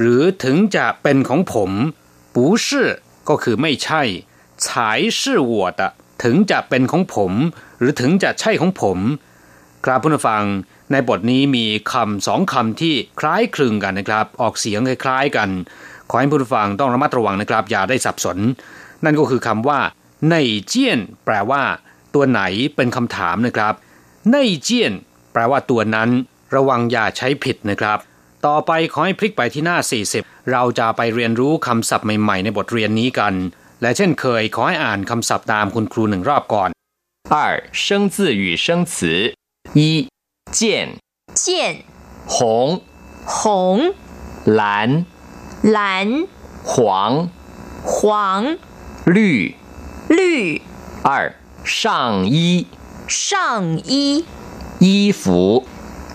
[0.00, 1.70] หรือถึงจะเป็นของผม
[2.34, 2.66] 不是
[3.28, 4.02] ก็คือไม่ใช่
[4.64, 4.64] 才
[5.18, 5.20] 是
[5.52, 5.80] 我的
[6.22, 7.32] ถึงจะเป็นของผม
[7.78, 8.98] หรือถึงจะใช่ของผม
[9.84, 10.44] ครับผู้ฟัง
[10.92, 15.48] ในบทนี้มีคำสองคำที่คล้ายคลึงกันนะครับ ออกเสียงคล้ายๆกัน
[16.10, 18.38] ขอให้ผู้ฟังต้องระมัดระวังนะครับ อย่าได้สับสน
[19.04, 19.80] นั่นก็คือคำว่า
[20.30, 21.62] ในเจียนแปลว่า
[22.14, 22.42] ตัวไหน
[22.76, 23.74] เป็นคำถามนะครับ
[24.32, 24.92] ในเจียน
[25.32, 26.08] แปลว่าตัวนั้น
[26.54, 27.98] ระวังอย่าใช้ผิดนะครับ
[28.46, 29.78] ต่อไปขอให้พลิกไปที่หน้า
[30.14, 33.34] 40 เราจะไปเรียนรู้คำศัพท์ใหม่ๆ ในบทเรียนนี้กัน
[33.82, 36.70] และเช่นเคยขอให้อ่านคำศัพท์ตามคุณครูหนึ่งรอบก่อน
[37.32, 37.34] 二
[37.84, 38.94] 生字与生词
[39.78, 39.80] 一
[40.50, 40.98] 见
[41.34, 41.84] 见
[42.26, 42.82] 红
[43.24, 43.94] 红
[44.44, 45.06] 蓝
[45.62, 46.26] 蓝
[46.64, 47.28] 黄
[47.84, 48.56] 黄
[49.04, 49.54] 绿
[50.08, 50.60] 绿
[51.02, 52.66] 二上衣
[53.06, 54.24] 上衣
[54.80, 55.66] 衣服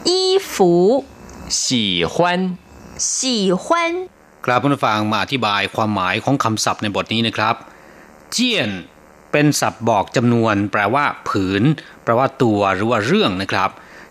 [0.04, 1.06] 衣服
[1.48, 2.58] 喜欢
[2.98, 4.08] 喜欢
[4.46, 7.56] ครับผู้ฟังมาอธิบายความหมายของคำศัพท์ในบทนี้นะครับ
[8.32, 8.70] เจียน
[9.32, 11.64] เป็นศัพท์บอกจำนวน แปลว่า ผืน
[12.04, 13.70] แปลว่าตัวหรือว่าเรื่องนะครับ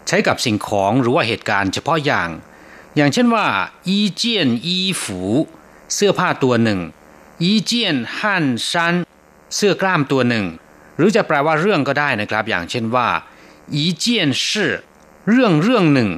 [0.10, 2.30] ใช้กับสิ่งของหรือว่าเหตุการณ์เฉพาะอย่าง
[2.95, 3.48] อย่างเช่นว่า
[3.88, 5.19] อีเจียนอีฝู
[5.93, 6.80] เสื้อผ้าตัวหนึ่ง
[7.43, 8.95] อีเจียนฮั่นชัน
[9.56, 10.45] เสื้อกล้ามตัวหนึ่ง
[10.98, 13.08] หรือจะแปลว่าเรื่องก็ได้นะครับ อย่างเช่นว่า
[13.74, 14.72] อีเจียนชื่อ
[15.30, 16.10] เรื่องเรื่องหนึ่ง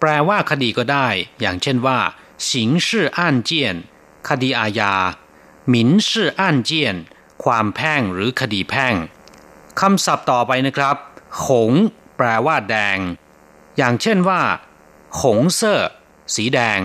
[0.00, 1.08] แปลว่าคดีก็ได้
[1.40, 1.98] อย่างเช่นว่า
[2.50, 3.76] สิงชื่ออ่นเจียน
[4.28, 4.94] คดีอาญา
[5.68, 6.96] หมินชื่ออ่นเจียน
[7.44, 8.94] ความแพ่งหรือคดีแพ่ง
[9.80, 10.96] คำศัพท์ต่อไปนะครับ
[11.44, 11.72] หง
[12.16, 12.98] แปลว่าแดง
[13.76, 14.40] อย่างเช่นว่า
[15.20, 15.80] หงเซ่อ
[16.34, 16.80] สีแดง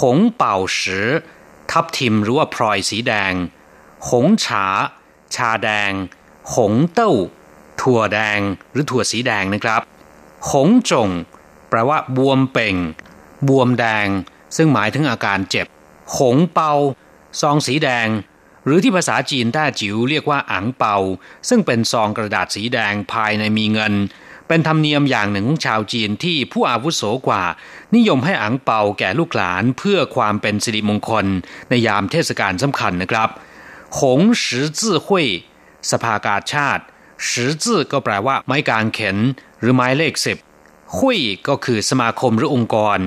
[0.00, 1.08] หงเป่าสือ
[1.70, 3.32] ทับทิมหรือว่าพลอยสีแดง
[4.08, 4.66] หงฉา
[5.34, 5.92] ชาแดง
[6.54, 7.12] หงเต้า
[7.80, 8.40] ถั่วแดง
[8.72, 9.82] หรือถั่วสีแดงนะครับ
[10.50, 11.08] หงจง
[11.68, 12.76] แปลว่าบวมเป่ง
[13.48, 14.06] บวมแดง
[14.56, 15.66] ซึ่งหมายถึงอาการเจ็บ
[16.18, 16.72] หงเปา
[17.40, 18.08] ซองสีแดง
[18.64, 20.96] หรือที่ภาษาจีนต้าจิ๋วเรียกว่าอังเปา
[21.48, 23.94] ซึ่งเป็นซองกระดาษสีแดงภายในมีเงิน
[24.52, 27.44] เป็นธรรมเนียมอย่างหนึ่งของชาวจีนที่ผู้อาวุโสกว่า
[27.96, 31.26] นิยมให้อังเปาแก่ลูกหลานเพื่อความเป็นสิริมงคล
[31.70, 33.28] ในยามเทศกาลสำคัญนะครับ
[33.98, 35.26] หงสืจื่อหุย
[35.90, 36.84] สภากาชาติ
[37.30, 39.16] สืจื่อก็แปลว่าไม้กางเขน
[39.60, 40.38] หรือไม้เลขสิบ
[40.96, 42.98] หุยก็คือสมาคมหรือองค์กร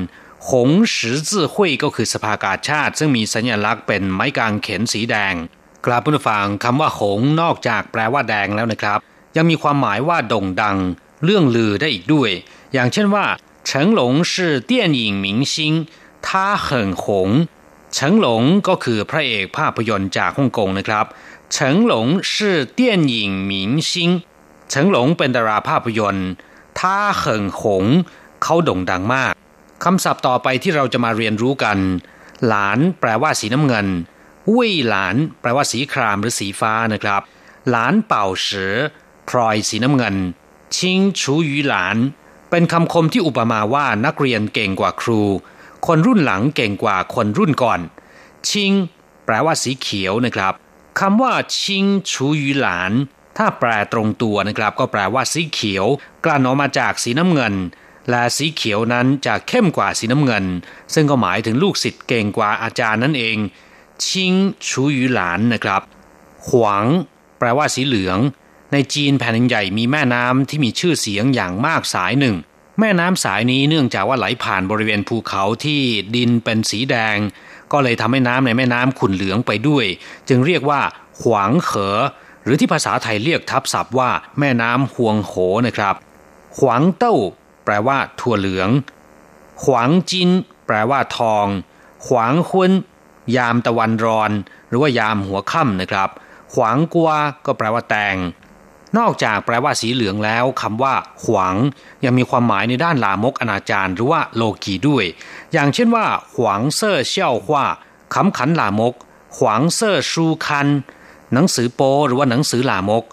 [0.50, 5.34] หงสืจื่อหุยก็คือสภากาชาติ ซึ่งมีสัญลักษณ์เป็นไม้กางเขนสีแดง
[5.86, 9.00] กราบผู้ฟังคำว่าหงนอกจากแปลว่าแดงแล้วนะครับ
[9.38, 10.78] ยังมีความหมายว่าด่งดัง
[11.25, 12.31] เรื่องลือได้อีกด้วย
[12.73, 13.27] อย่างเช่นว่า
[13.67, 14.33] เฉิงหลง是
[14.71, 15.55] 电影明星
[16.27, 16.29] 他
[16.67, 16.69] 很
[17.03, 17.05] 红
[17.95, 21.07] เฉิงหลงก็คือพระเอกภาพยนตร์จากฮ่องกงนะครับ
[21.53, 22.35] เฉิงหลง是
[22.79, 22.81] 电
[23.13, 23.15] 影
[23.51, 23.53] 明
[23.91, 23.93] 星
[24.71, 26.29] เฉิงหลงเป็นดาราภาพยนตร์
[26.79, 26.81] 他
[27.23, 27.25] 很
[27.59, 27.63] 红
[28.43, 29.33] เขาโด่งดังมาก
[29.85, 31.79] คำศัพท์ต่อไปที่เราจะมาเรียนรู้กัน
[32.47, 33.87] หลานแปลว่าสีน้ำเงิน
[34.51, 37.23] วุ้ยหลานแปลว่าสีครามหรือสีฟ้านะครับ
[37.71, 38.77] หลานเป่าเสือ
[39.29, 40.17] พลอยสีน้ำเงิน
[40.76, 41.98] ชิงชูยูหลาน
[42.50, 45.22] เป็นคำคมที่อุปมาว่านักเรียนเก่งกว่าครู
[45.86, 47.80] คนรุ่นหลังเก่งกว่าคนรุ่นก่อน
[48.50, 48.72] ชิง
[49.26, 50.54] แปลว่าสีเขียวนะครับ
[51.00, 52.92] คำว่าชิงชูยูหลาน
[53.38, 55.86] ถ้าแปลตรงตัวนะครับ ก็แปลว่าสีเขียว
[56.26, 57.54] กลั่นออกมาจากสีน้ำเงิน
[58.10, 60.46] และสีเขียวนั้นจะเข้มกว่าสีน้ำเงิน
[60.94, 63.38] ซึ่งก็หมายถึงลูกศิษย์เก่งกว่าอาจารย์นั่นเอง
[64.06, 64.34] ชิง
[64.68, 65.82] ชูยูหลานนะครับ
[66.48, 66.86] หวาง
[67.40, 68.18] แปลว่าสีเหลือง
[68.74, 72.36] ในจีนแผ่นใหญ่มีแม่น้ำที่มีชื่อเสียงอย่างมากสายหนึ่ง
[72.80, 75.82] แม่น้ำสายนี้เนื่องจากว่าไหลผ่านบริเวณภูเขาที่
[76.16, 77.18] ดินเป็นสีแดง
[77.72, 79.86] ก็เลยทำให้น้ำในแม่น้ำขุ่นเหลืองไปด้วย
[80.30, 80.82] จึงเรียกว่า
[81.22, 81.98] หวางเขอ
[82.44, 84.10] หรือที่ภาษาไทยเรียกทับศัพท์ว่า
[84.40, 85.34] แม่น้ำหวงโห
[85.68, 85.96] นะครับ
[86.58, 87.16] หวางเต้า
[87.66, 88.70] แปลว่า ถั่วเหลือง
[89.64, 90.30] หวางจิน
[90.66, 91.48] แปลว่า ทอง
[92.08, 92.72] หวางคุน
[93.36, 94.32] ยามตะวันรอน
[94.70, 96.10] หรือว่ายามหัวค่ำนะครับ
[96.54, 97.10] ขวางกัว
[97.46, 98.18] ก็แปลว่าแตง
[98.98, 101.56] นอกจากแปลว่าสีเหลืองแล้วคำว่าขวาง
[102.06, 105.06] ยังมีความหมายในด้านลามกอนาจารหรือว่าโลกีด้วย
[105.54, 107.66] อย่างเช่นว่า ขวางเซ่อเชี่ยวหว่า
[108.14, 108.94] คำขันลามก
[109.38, 110.68] ขวางเซ่อชูคัน
[111.34, 113.04] หนังสือโปหรือว่าหนังสือลามก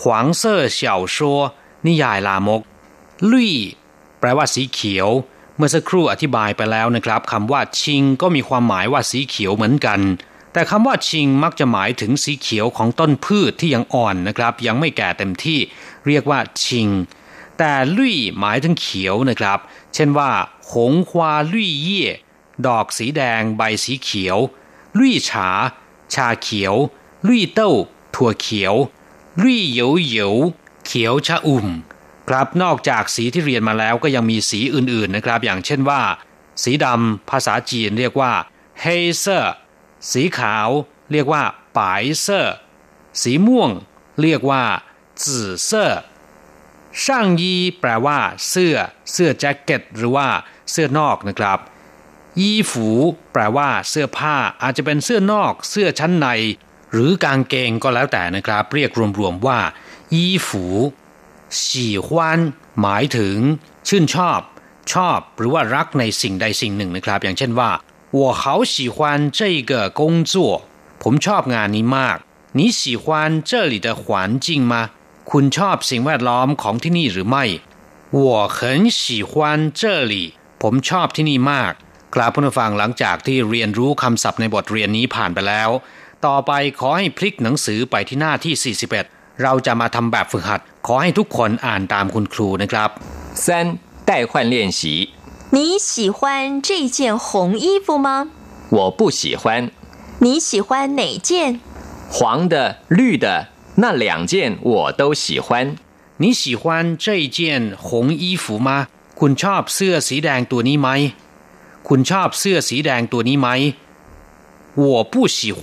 [0.00, 1.40] ขวางเซ่อเสี่ยวชัว
[1.86, 2.62] นิยายลามก
[3.30, 3.52] ลุย
[4.20, 5.08] แปลว่าสีเขียว
[5.56, 10.00] เมื่อสักครู่อธิบายไปแล้วนะครับคำว่าชิงก็มีความหมายว่าสีเขียวเหมือนกัน
[10.56, 15.58] แต่คำว่าชิงมักจะหมายถึงสีเขียวของต้นพืชที่ยังอ่อนนะครับ ยังไม่แก่เต็มที่
[16.06, 16.88] เรียกว่าชิง
[17.58, 19.58] แต่ลุยหมายถึงเขียวนะครับ
[19.94, 20.30] เช่นว่า
[20.72, 22.04] หงควาลุยเย่
[22.66, 24.38] ดอกสีแดงใบสีเขียว
[24.98, 25.48] ลุยฉา
[26.14, 26.74] ชาเขียว
[27.26, 27.72] ลุยเต้า
[28.14, 28.74] ถั่วเขียว
[29.42, 30.34] ลุยเหยวเหยว
[30.86, 31.66] เขียวชะอุ่ม
[32.28, 36.00] ครับนอกจากสีที่เรียนมาแล้วก็ยังมีสีอื่นๆนะครับ อย่างเช่นว่า
[36.62, 38.32] สีดำภาษาจีนเรียกว่า
[38.80, 38.86] เฮ
[39.18, 39.54] เซอร์
[40.10, 40.68] สีขาว
[41.12, 41.42] เรียกว่า
[41.76, 42.56] 白色
[43.22, 43.70] สีม่วง
[44.20, 44.64] เรียกว่า
[45.22, 46.00] จื่อเซอร์
[47.04, 48.76] 上衣แปลว่า เสื้อ
[49.12, 50.28] เสื้อแจ็คเก็ต หรือว่า
[50.70, 51.58] เสื้อนอกนะครับ
[52.40, 52.88] 衣服
[53.32, 56.26] แปลว่า เสื้อผ้าอาจจะเป็นเสื้อนอก เสื้อชั้นใน
[56.92, 59.60] หรือกางเกงก็แล้วแต่นะครับ เรียกรวมๆว่า
[60.14, 62.40] 衣服 喜欢
[62.80, 63.36] หมายถึง
[63.88, 64.40] ชื่นชอบ
[64.92, 67.70] ชอบ หรือว่ารักในสิ่งใดสิ่งหนึ่งนะครับ อย่างเช่นว่า
[68.19, 68.43] 我好
[68.73, 68.97] 喜欢
[69.39, 70.33] 这个工作
[71.03, 72.17] ผมชอบงานนี้มาก
[72.57, 73.05] 你喜欢
[73.49, 74.03] 这里的环
[74.45, 74.73] 境吗
[75.31, 77.45] คุณชอบสิ่งแวดล้อมของที่นี่หรือไม่
[78.17, 78.19] 我
[78.57, 78.59] 很
[79.01, 79.31] 喜欢
[79.79, 80.13] 这里
[80.61, 81.73] ผมชอบที่นี่มาก
[82.15, 85.69] กราบผู้ฟังหลังจากที่เรียนรู้คำศัพท์ในบทเรียนนี้ผ่านไปแล้ว
[86.25, 92.89] ต่อไปขอให้พลิกหนังสือไปที่หน้าที่ 41 เราจะมาทำแบบฝึกหัด ขอให้ทุกคนอ่านตามคุณครูนะครับ
[93.43, 93.45] 三
[94.09, 94.81] 代换练习，
[95.55, 98.29] 你喜欢这件红衣服吗？
[98.69, 99.71] 我不喜欢
[100.19, 101.59] 你喜欢哪件？
[102.09, 105.75] 黄的、绿的那两件我都喜欢。
[106.17, 108.87] 你喜欢这件红衣服吗
[109.19, 110.89] คุณชอบเสื้อสีแดงตัวนี้ไหม
[111.87, 113.47] คุณชอบเสื้อสีแดงตัวนี้ไหม
[114.83, 115.61] 我不喜欢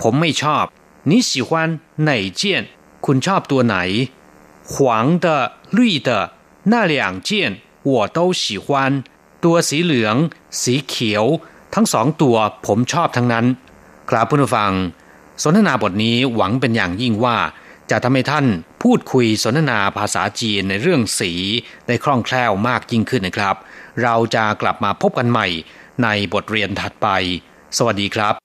[0.00, 0.64] ผมไม่ชอบ
[1.10, 1.50] 你喜欢
[2.08, 2.42] 哪件
[3.06, 3.76] คุณชอบตัวไหน
[4.72, 5.26] 黄的
[5.76, 6.10] 绿的
[6.72, 7.30] 那两件
[7.85, 8.93] หัวเต้าฉีควาน
[9.43, 10.15] ตัวสีเหลือง
[10.63, 11.25] สีเขียว
[11.73, 13.45] ทั้งสองตัวผมชอบทั้งนั้น
[14.09, 14.71] ครับผู้ฟัง
[15.43, 17.37] สนทนาบทนี้หวังเป็นอย่างยิ่งว่า
[17.91, 18.45] จะทำให้ท่าน
[18.83, 21.31] พูดคุยสนทนาภาษาจีนในเรื่องสี
[21.87, 23.55] ได้คล่องแคล่วมากยิ่งขึ้นนะครับ
[24.03, 25.47] เราจะกลับมาพบกันใหม่
[26.03, 27.07] ในบทเรียนถัดไป
[27.77, 28.44] สวัสดีครับ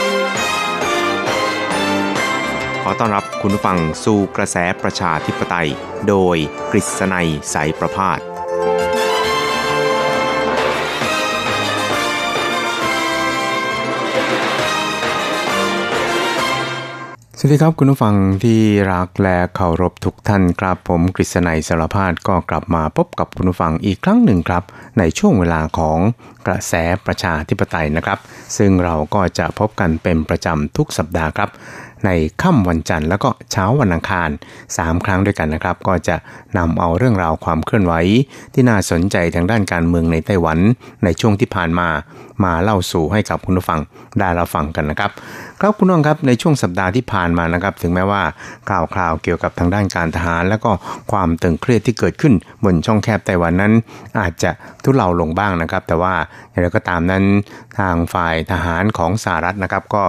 [2.85, 5.69] ขอต้อนรับคุณฟังสู่กระแสประชาธิปไตย
[6.07, 6.37] โดย
[6.71, 8.19] กฤษณัยสายประพาส
[17.43, 24.63] สวัสดีครับคุณผู้ฟังที่รักและเคารพทุกท่านครับ ผมกฤษณัยสารพาดก็กลับมาพบกับคุณผู้ฟังอีกครั้งหนึ่งครับ
[24.99, 25.99] ในช่วงเวลาของ
[26.47, 26.73] กระแส
[27.05, 28.19] ประชาธิปไตยนะครับ
[28.57, 31.49] ซึ่งเราก็จะพบกันเป็นประจำทุกสัปดาห์ครับ
[32.05, 32.09] ใน
[32.41, 34.29] ค่ำวันจันทร์แล้วก็เช้าวันอังคาร
[34.69, 36.15] 3 ครั้งด้วยกันนะครับ ก็จะ
[36.57, 37.93] นำเอาเรื่องราวความเคลื่อนไหว
[38.53, 40.59] ที่น่าสนใจทางด้านการเมืองในไต้หวัน
[41.03, 41.87] ในช่วงที่ผ่านมา
[42.43, 43.79] มาเล่าสู่ให้กับคุณผู้ฟัง
[44.19, 45.11] ได้รับฟังกันนะครับ
[45.63, 48.21] ครับคุณน้องครับในช่วงสัปดาห์ที่ผ่านมานะครับ ถึงแม้ว่า
[48.69, 50.71] ข่าวคราวเกี่ยวกับทางด้านการทหาร แล้วก็
[51.11, 53.73] ความตึงเครียดที่เกิดขึ้นบนช่องแคบไต้หวันนั้น
[54.19, 54.51] อาจจะ
[54.83, 56.13] ทุเลาลงบ้างนะครับ แต่ว่า
[56.49, 57.23] อย่างไรก็ตามนั้น
[57.79, 60.03] ทางฝ่ายทหารของสหรัฐนะครับ ก็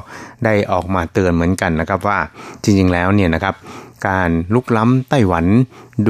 [0.44, 2.18] ได้ออกมาเตือนเหมือนกันนะครับว่า
[2.62, 3.54] จริงๆแล้วเนี่ยนะครับ
[4.06, 5.46] การลุกล้ำไต้หวัน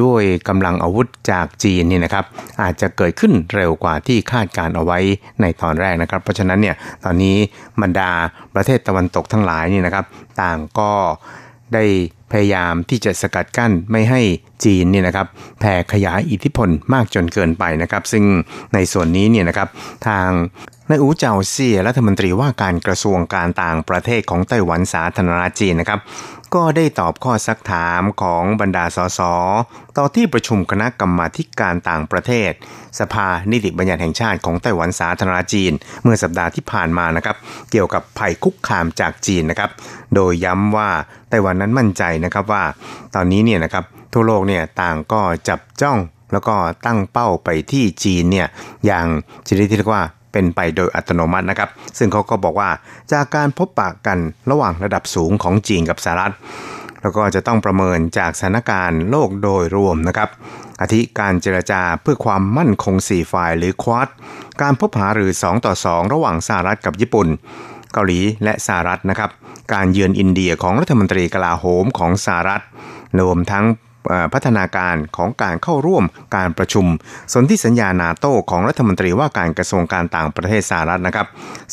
[0.00, 2.24] ด้วยกำลังอาวุธจากจีนนี่นะครับ
[2.62, 4.98] อาจจะเกิดขึ้นเร็วกว่าที่คาดการเอาไว้
[5.40, 7.36] ในตอนแรกนะครับ เพราะฉะนั้นเนี่ยตอนนี้
[7.82, 8.10] บรรดา
[8.54, 10.04] ประเทศตะวันตกทั้งหลายนี่นะครับ
[10.40, 10.90] ต่างก็
[11.74, 11.84] ได้
[12.32, 14.20] พยายามที่จะสกัดกั้นไม่ให้
[14.64, 15.26] จีนเนี่ยนะครับ
[15.60, 18.24] แผ่ขยายอิทธิพลมากจนเกินไปนะครับ ซึ่ง
[18.74, 19.68] ในส่วนนี้เนี่ยนะครับ
[20.06, 20.28] ทาง
[20.88, 26.00] นายอูเจาเซียรัฐมนตรีว่าการกระทรวงการต่างประเทศของไต้หวันสาธารณรัฐจีนนะครับ
[26.54, 29.20] ก็ได้ตอบข้อซักถามของบรรดาสส
[29.96, 31.26] ต่อที่ประชุมคณะกรรมา
[31.60, 32.50] การต่างประเทศ
[32.98, 37.36] สภานิติบัญญัติแห่งชาติของไต้หวันสาธารณจีน เมื่อสัปดาห์ที่ผ่านมานะครับ
[37.70, 39.70] เกี่ยวกับภัยคุกคามจากจีนนะครับ
[40.14, 40.90] โดยย้ำว่า
[41.30, 42.64] ไต้หวันนั้นมั่นใจนะครับว่า
[43.14, 45.98] ตอนนี้เนี่ยนะครับทั่วโลกเนี่ยต่างก็จับจ้อง
[46.32, 46.54] แล้วก็
[46.86, 48.48] ตั้งเป้าไปที่จีนเนี่ย
[48.86, 49.06] อย่าง
[49.48, 52.70] ชนิดที่เรียกว่า เป็นไปโดยอัตโนมัตินะครับ ซึ่งเขาก็บอกว่า
[53.12, 54.18] จากการพบปะกัน
[54.50, 56.34] ระหว่างระดับสูงของจีนกับสหรัฐ
[57.02, 60.28] แล้วก็จะต้องประเมินจากสถานการณ์โลกโดยรวมนะครับ
[60.80, 64.08] อาทิการเจรจาเพื่อความมั่นคง 4 ฝ่ายหรือควอด
[64.62, 67.28] การพบหาหรือ 2 ต่อ 2 ระหว่างสหรัฐกับญี่ปุ่น
[67.92, 69.30] เกาหลีและสหรัฐนะครับ
[69.72, 72.62] การเยือนอินเดียของรัฐมนตรีกลาโหมของสหรัฐ
[73.20, 73.64] รวมทั้ง
[74.32, 76.04] พัฒนาการของการเข้าร่วม
[76.36, 76.86] การประชุม
[77.32, 81.26] สนธิสัญญานาโต้ของรัฐมนตรีว่าการกระทรวงการต่างประเทศสหรัฐนะครับ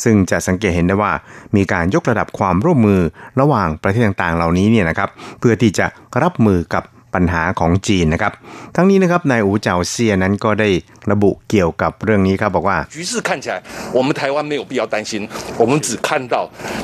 [0.04, 1.12] ซึ่งจะสังเกตเห็นได้ว่า
[1.56, 3.00] มีการยกระดับความร่วมมือ
[3.40, 5.86] ระหว่างประเทศต่างๆ เหล่านี้เนี่ยนะครับ เพื่อที่จะ
[6.22, 6.84] รับมือกับ
[7.15, 8.33] ปัญหาของจีนนะครับ
[8.75, 10.69] ทั้งนี้นะครับนายอูเจ้าเซียนั้นก็ได้
[11.11, 13.55] ระบุเกี่ยวกับเรื่องนี้ครับบอกว่า局势看起来
[13.97, 15.11] 我们台湾没有必要担心
[15.61, 16.35] 我们只看到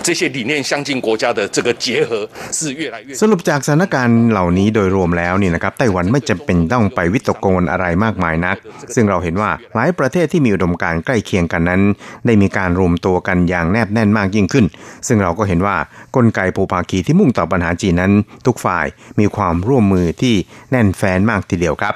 [0.05, 2.11] 这些理念相近国家的这个结合
[2.57, 8.57] 是越来越สรุปจากสถานการณ์เหล่านี้โดยรวมแล้วนี่นะครับไต้หวันไม่จำเป็นต้องไปวิตกกังวลอะไรมากมายนัก
[8.95, 11.81] ซึ่งเราเห็นว่าหลายประเทศที่มีอุดมการณ์ใกล้เคียงกันนั้น
[12.25, 14.65] ได้มีการรวมตัวกันอย่างแนบแน่นมากยิ่งขึ้น
[15.07, 15.75] ซึ่งเราก็เห็นว่า
[16.15, 18.11] กลไกภูภาคีที่มุ่งต่อปัญหาจีนนั้น
[18.47, 18.85] ทุกฝ่าย
[19.19, 20.34] มีความร่วมมือ ที่
[20.70, 21.94] แน่นแฟ้นมากทีเดียวครับ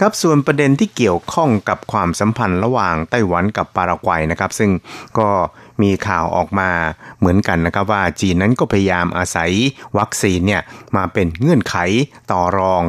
[0.00, 4.70] ครับส่วนประเด็นที่เกี่ยวข้องกับความสัมพันธ์ระหว่างไต้หวันกับปารากวัยนะครับ ซึ่ง
[5.18, 5.28] ก็
[5.82, 6.70] มีข่าวออกมา
[7.18, 9.50] เหมือนกันนะครับว่าจีนนั้นก็พยายามอาศัย
[9.98, 10.62] วัคซีนเนี่ย
[10.96, 11.76] มาเป็นเงื่อนไข
[12.32, 12.82] ต่อรอง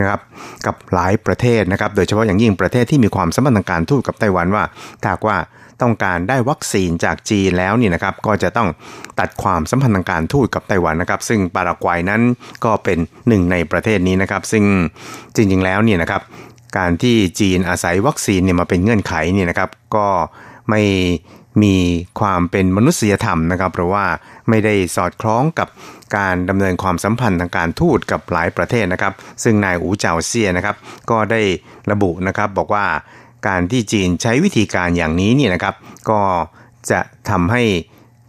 [0.00, 0.20] นะครับ
[0.66, 4.64] กับหลายประเทศนะครับ โดยเฉพาะอย่างยิ่งประเทศที่มีความสัมพันธ์ทางการทูตกับไต้หวันว่า
[5.02, 5.38] ถ้าว่า
[5.82, 8.68] ต้องการได้วัคซีนจากจีนแล้วนี่นะครับก็จะต้อง
[9.20, 12.22] ตัดความสัมพันธ์ทางการทูตกับไต้หวันนะครับ ซึ่งปารากวัยนั้น
[12.64, 14.64] ก็เป็นหนึ่งในประเทศนี้นะครับ ซึ่ง
[15.34, 16.22] จริงๆแล้วเนี่ยนะครับ
[16.78, 20.06] การที่จีนอาศัยวัคซีนเนี่ยมาเป็นเงื่อนไขเนี่ยนะครับก็
[20.70, 20.82] ไม่
[21.62, 21.76] มี
[22.20, 24.06] ความเป็นมนุษยธรรมนะครับเพราะว่า
[24.48, 25.68] ไม่ได้สอดคล้องกับ
[26.16, 29.12] การดำเนินความสัมพันธ์ทางการทูตกับหลายประเทศนะครับ
[29.42, 30.76] ซึ่งนายอูเจาเซียนะครับ
[31.10, 31.40] ก็ได้
[31.90, 32.84] ระบุนะครับบอกว่า
[33.46, 35.74] การที่จีนใช้วิธีการอย่างนี้เนี่ยนะครับ
[36.10, 36.20] ก็
[36.90, 37.62] จะทำให้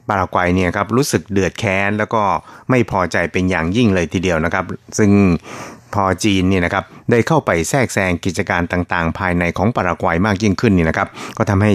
[0.09, 2.23] ปารากวัยเนี่ยครับรู้สึกเดือดแค้นแล้วก็
[2.69, 4.65] ไม่พอใจเป็นอย่างยิ่งเลยทีเดียวนะครับ
[4.97, 5.11] ซึ่ง
[5.93, 11.07] พอจีนเนี่ยนะครับได้เข้าไปแทรกแซงกิจการต่างๆ ภายในของปารากวัยมากยิ่งขึ้นนี่นะครับ
[11.37, 11.71] ก็ทำให้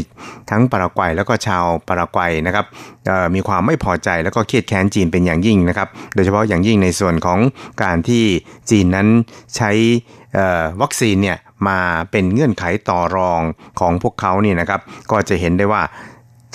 [0.51, 2.66] ทั้งปารากวัยแล้วก็ชาวปารากวัยนะครับ
[3.34, 7.39] มีความไม่พอใจแล้วก็เครียดแค้นจีนเป็นอย่างยิ่งนะครับ โดยเฉพาะอย่างยิ่งในส่วนของ
[7.82, 8.24] การที่
[8.70, 9.09] จีนนั้น
[9.57, 9.70] ใช้
[10.82, 11.37] วัคซีนเนี่ย
[11.67, 11.79] มา
[12.11, 13.41] เป็นเงื่อนไขต่อรอง
[13.79, 14.79] ของพวกเขานี่นะครับ
[15.11, 15.84] ก็จะเห็นได้ว่า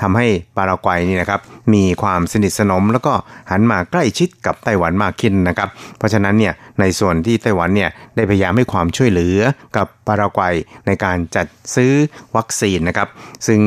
[0.02, 1.40] ทำให้ปารากวัยนี่นะครับ
[1.74, 3.12] มีความสนิทสนม แล้วก็
[3.50, 5.68] หันมาใกล้ชิดกับไต้หวันมากขึ้นนะครับ
[5.98, 9.38] เพราะฉะนั้นเนี่ยในส่วนที่ไต้หวันเนี่ยได้พยายามให้ความช่วยเหลือ
[9.76, 10.54] กับปารากวัย
[10.86, 11.92] ในการจัดซื้อ
[12.36, 13.08] วัคซีนนะครับ
[13.46, 13.60] ซึ่ง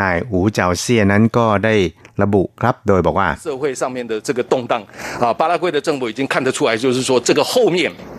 [0.00, 1.74] นายอูเจาเซียนั้นก็ได้
[2.22, 4.72] ระบุครับโดยบอกว่า社会上面的这个动荡
[5.22, 8.13] 啊，巴拉圭的政府已经看得出来，就是说这个后面有中国的影子。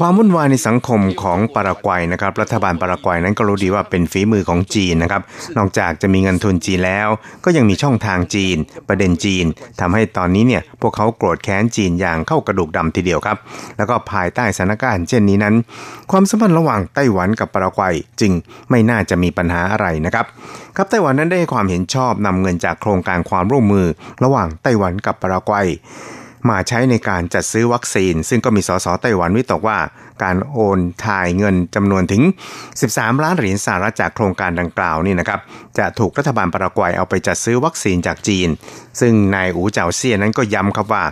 [0.00, 5.22] ความวุ่นวายในสังคมของปารากวัยนะครับ รัฐบาลปารากวัยนั้นก็รู้ดีว่าเป็นฝีมือของจีนนะครับ
[5.58, 7.08] นอกจากจะมีเงินทุนจีนแล้ว
[7.44, 8.56] ก็ยังมีช่องทางจีน
[8.88, 9.44] ประเด็นจีน
[9.80, 13.36] ทำให้ตอนนี้เนี่ยพวกเขาโกรธแค้นจีนอย่างเข้ากระดูกดำทีเดียวครับ
[13.76, 15.54] แล้วก็ภายใต้สถานการณ์เช่นนี้นั้น
[16.10, 18.32] ความสัมพันธ์ระหว่างไต้หวันกับปารากวัยจึง
[18.70, 20.26] ไม่น่าจะมีปัญหาอะไรนะครับ
[20.76, 23.86] ครับไต้หวันนั้นได้ความเห็นชอบนำเงินจากโครงการความร่วมมือ
[24.24, 25.68] ระหว่างไต้หวันกับปารากวัย
[26.50, 29.78] มาใช้ในการจัดซื้อวัคซีน ซึ่งก็มีสสไต้หวันวิตกว่า
[30.22, 32.22] การโอนถ่ายเงินจำนวนถึง
[32.72, 35.40] 13 ล้านเหรียญสหรัฐจากโครงการดังกล่าวนี่นะครับ
[35.78, 38.48] จะถูกรัฐบาลปารากวัยเอาไปจัดซื้อวัคซีนจากจีน
[39.00, 41.04] ซึ่งนายอูเจาเซียนั้นก็ย้ำครับว่า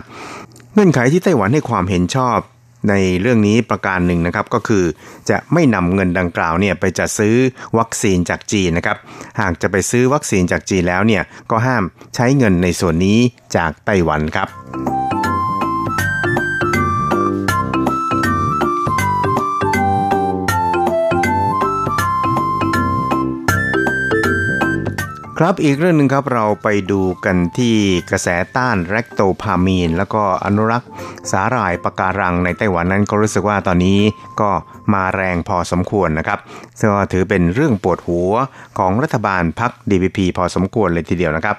[0.73, 2.39] เงื่อนไขที่ไต้หวันให้ความเห็นชอบ
[2.89, 4.83] ในเรื่องนี้ประการหนึ่งนะครับก็คือ
[5.29, 7.35] จะไม่นำเงินดังกล่าวเนี่ยไปจัดซื้อ
[7.77, 8.97] วัคซีนจากจีนนะครับ
[9.41, 11.83] หากจะไปซื้อวัคซีนจากจีนแล้วเนี่ยก็ห้าม
[12.15, 13.19] ใช้เงินในส่วนนี้
[13.55, 14.47] จากไต้หวันครับ
[25.41, 27.75] ครับอีกเรื่องหนึ่งครับเราไปดูกันที่
[28.11, 30.89] กระแสต้านแรคโตพามีน แล้วก็อนุรักษ์
[31.31, 33.99] สาหร่ายปะการังในไต้หวันนั้นก็รู้สึกว่าตอนนี้
[34.41, 34.49] ก็
[34.93, 36.39] มาแรงพอสมควรนะครับ
[36.79, 38.31] ซึ่งถือเป็นเรื่องปวดหัว
[38.77, 41.57] ของรัฐบาลพรรค DPP พอสมควรเลยทีเดียวนะครับ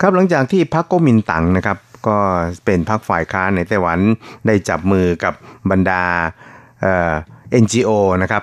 [0.00, 2.18] ครับหลังจากที่พรรคก๊มินตั๋งนะครับ ก็
[2.64, 3.98] เป็นพรรคฝ่ายค้านในไต้หวัน
[4.46, 5.34] ได้จับมือกับ
[5.70, 6.02] บรรดา
[6.80, 7.12] เอ่อ
[7.62, 7.90] NGO
[8.22, 8.42] นะครับ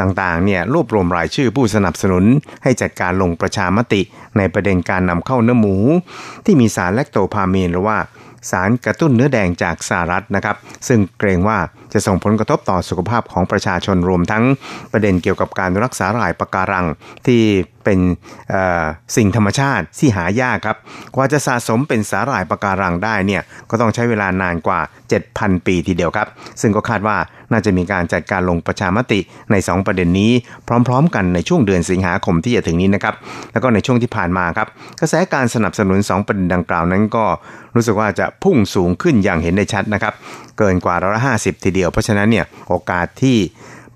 [0.00, 2.24] ต่างๆเนี่ยรวบรวมรายชื่อผู้สนับสนุน
[2.62, 4.00] ให้จัดการลงประชามติ
[4.38, 5.76] ในประเด็นการนำเข้าเนื้อหมู
[6.44, 7.98] ที่มีสารแลคโตพามีนหรือว่า
[8.50, 10.56] สารกระตุ้นเนื้อแดงจากสหรัฐนะครับ
[10.88, 11.58] ซึ่งเกรงว่า
[11.92, 14.44] จะส่งผลกระทบต่อสุขภาพของประชาชนรวมทั้ง
[14.92, 16.86] ประเด็นเกี่ยวกับการรักษาหลายปะการัง
[17.26, 17.40] ที่
[17.84, 18.00] เป็น
[19.16, 20.76] สิ่งธรรมชาติที่หายากครับ
[21.14, 24.80] กว่าจะสะสมเป็นสาหร่ายปะการังได้เนี่ยก็ต้องใช้เวลานานกว่า
[25.22, 26.28] 7,000 ปีทีเดียวครับ
[26.60, 27.16] ซึ่งก็คาดว่า
[27.52, 29.20] น่าจะมีการจัดการลงประชามติ
[29.50, 30.32] ใน 2 ประเด็นนี้
[30.88, 33.14] พร้อม ๆ กันในช่วงเดือนสิงหาคมที่จะถึงนี้นะครับ
[33.52, 34.68] แล้วก็ในช่วงที่ผ่านมาครับ
[35.00, 37.24] กระแสการสนับสนุน 2 ประเด็นดังกล่าวนั้นก็
[37.74, 40.14] รู้สึกว่าจะพุ่งสูงขึ้นอย่างเห็นได้ชัดนะครับ
[40.58, 43.36] เกินกว่าร้อยละห้าสิบทีเดียวเพราะฉะนั้นเนี่ยโอกาสที่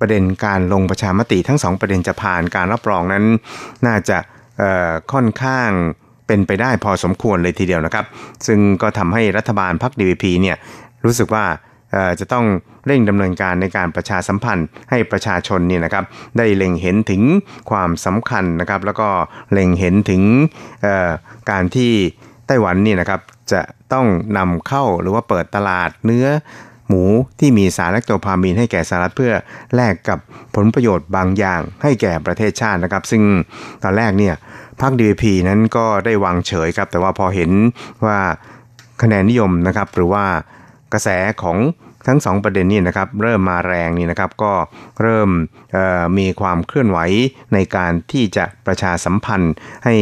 [0.00, 3.24] ประเด็นการลงประชามติทั้งสองประเด็นจะผ่านการรับรองนั้น
[3.86, 4.18] น่าจะ
[5.12, 5.70] ค่อนข้าง
[6.26, 8.04] เป็นไปได้พอสมควรเลยทีเดียวนะครับ
[8.46, 10.56] ซึ่งก็ทำให้รัฐบาลพรรคดีพีเนี่ย
[11.04, 11.44] รู้สึกว่า
[12.20, 12.46] จะต้อง
[12.86, 16.04] เร่งดำเนินการในการประชาสัมพันธ์ให้ประชาชนเนี่ยนะครับ
[16.38, 17.22] ได้เล็งเห็นถึง
[17.70, 19.08] ความสำคัญนะครับแล้วก็
[19.52, 20.22] เล็งเห็นถึง
[21.50, 21.92] การที่
[22.46, 23.20] ไต้หวันนี่นะครับ
[23.52, 23.60] จะ
[23.92, 24.06] ต้อง
[24.38, 26.26] นำเข้าหรือว่าเปิดตลาดเนื้อ
[26.90, 27.04] หมู
[27.40, 29.32] ที่มีสารแลคโตพามีนให้แก่สหรัฐเพื่อ
[29.74, 30.18] แลกกับ
[30.56, 33.22] ผลประโยชน์บางอย่างให้แก่ประเทศชาตินะครับ ซึ่ง
[33.82, 34.34] ตอนแรกเนี่ย
[34.80, 37.50] พรรคดีพีนั้นก็ได้วางเฉยครับ แต่ว่าพอเห็น
[38.04, 38.18] ว่า
[39.02, 40.24] คะแนนนิยมนะครับ หรือว่า
[40.92, 41.08] กระแส
[41.42, 41.58] ของ
[42.06, 44.52] ทั้งสองประเด็นนี้นะครับเริ่มมาแรงนี่นะครับก็
[45.02, 45.30] เริ่ม
[46.18, 46.98] มีความเคลื่อนไหว
[47.54, 49.94] ในการที่จะประชาสัมพันธ์ให้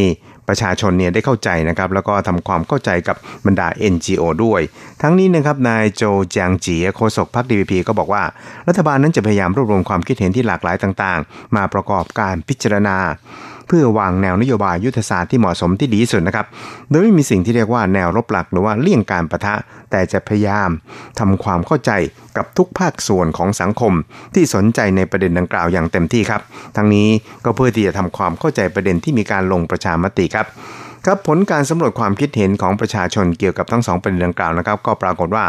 [0.48, 4.60] ประชาชนเนี่ยได้เข้าใจนะครับแล้วก็ทำความเข้าใจกับบรรดา NGO ด้วย
[5.02, 6.02] ทั้งนี้นะครับนายโจ
[6.34, 8.22] จางจีโฆษกพรรคดีพีก็บอกว่า
[8.68, 12.96] รัฐบาลนั้นจะพยายามรวบรวมความคิดเห็นที่หลากหลายต่างๆ มาประกอบการพิจารณา
[13.68, 16.46] เพื่อวางแนวนโยบายยุทธศาสตร์ที่เหมาะสมที่ดีที่สุดนะครับ
[16.90, 19.54] โดยไม่มีสิ่งที่เรียกว่าแนวรบหลักหรือว่าเลี่ยงการประทะ
[19.90, 20.70] แต่จะพยายาม
[21.18, 21.90] ทำความเข้าใจ
[22.36, 23.92] กับทุกภาคส่วนของสังคม
[24.34, 26.42] ที่สนใจในประเด็นดังกล่าวอย่างเต็มที่ครับ
[26.76, 27.08] ทั้งนี้
[27.44, 30.46] ก็เพื่อที่จะทำความเข้าใจประเด็นที่มีการลงประชามติครับ
[31.04, 35.44] ครับผลการสำรวจความคิดเห็นของประชาชนเกี่ยวกับทั้งสองประเด็นดังกล่าวนะครับ ก็ปรากฏว่า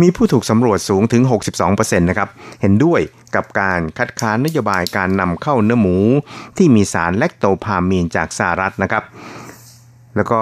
[0.00, 1.22] มีผู้ถูกสำรวจสูงถึง
[1.60, 2.28] 62%นะครับ
[2.60, 3.00] เห็นด้วย
[3.34, 5.96] กับการคัดค้านนโยบายการนำเข้าเนื้อหมู
[6.56, 9.04] ที่มีสารแลคโตพามีนจากสหรัฐนะครับ
[10.16, 10.40] แล้วก็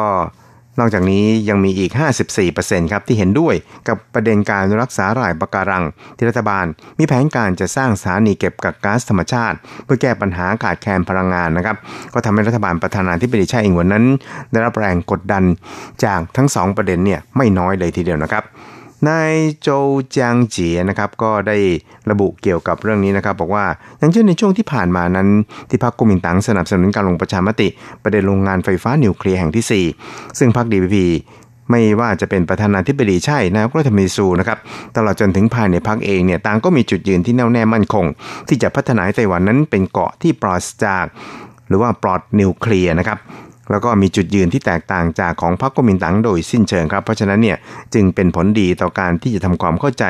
[0.78, 1.92] นอกจากนี้ยังมีอีก
[2.42, 3.54] 54%ครับที่เห็นด้วย
[3.88, 5.84] กับประเด็นการรักษารายปะการัง
[6.16, 6.64] ที่รัฐบาล
[6.98, 11.76] มีแผนการจะสร้างสถานีเก็บกักก๊าซธรรมชาติ เพื่อแก้ปัญหาขาดแคลนพลังงานนะครับ
[12.14, 14.04] ก็ทำให้รัฐบาลประธานาธิบดีชาอิงหวนนั้น
[14.52, 15.44] ได้รับแรงกดดัน
[16.04, 18.44] จากทั้งสองประเด็นเนี่ยไม่น้อยเลยทีเดียวนะครับ
[19.08, 19.68] นายโจ
[20.16, 21.56] จางเจียนะครับก็ได้
[22.10, 23.64] ระบุเกี่ยวกับเรื่องนี้นะครับ บอกว่า
[23.98, 25.28] อย่างเช่นในช่วงที่ผ่านมานั้น
[25.70, 27.68] ที่พรรคกุมินตังสนับสนุนการลงประชามติ
[28.02, 31.06] ประเด็นโรงงานไฟฟ้านิวเคลียร์แห่งที่ 4 ซึ่งพรรคดีพี
[31.70, 34.58] ไม่ว่าจะเป็นประธานาธิบดีใช่นายกรัฐมนตรีซูนะครับ
[34.96, 38.06] ตลอดจนถึงภายในพรรคเองเนี่ยต่างก็มีจุดยืนที่แน่วแน่มั่นคง
[38.48, 41.04] ที่จะพัฒนาไต้หวันนั้นเป็นเกาะที่ปลอดจาก
[41.68, 43.18] หรือว่าปลอดนิวเคลียร์นะครับ
[43.70, 47.56] แล้วก็มีจุดยืนที่แตกต่างจากของพรรคกุมินตังโดยสิ้นเชิงครับ เพราะฉะนั้นเนี่ย
[47.94, 50.04] จึงเป็นผลดีต่อการที่จะทำความเข้าใจ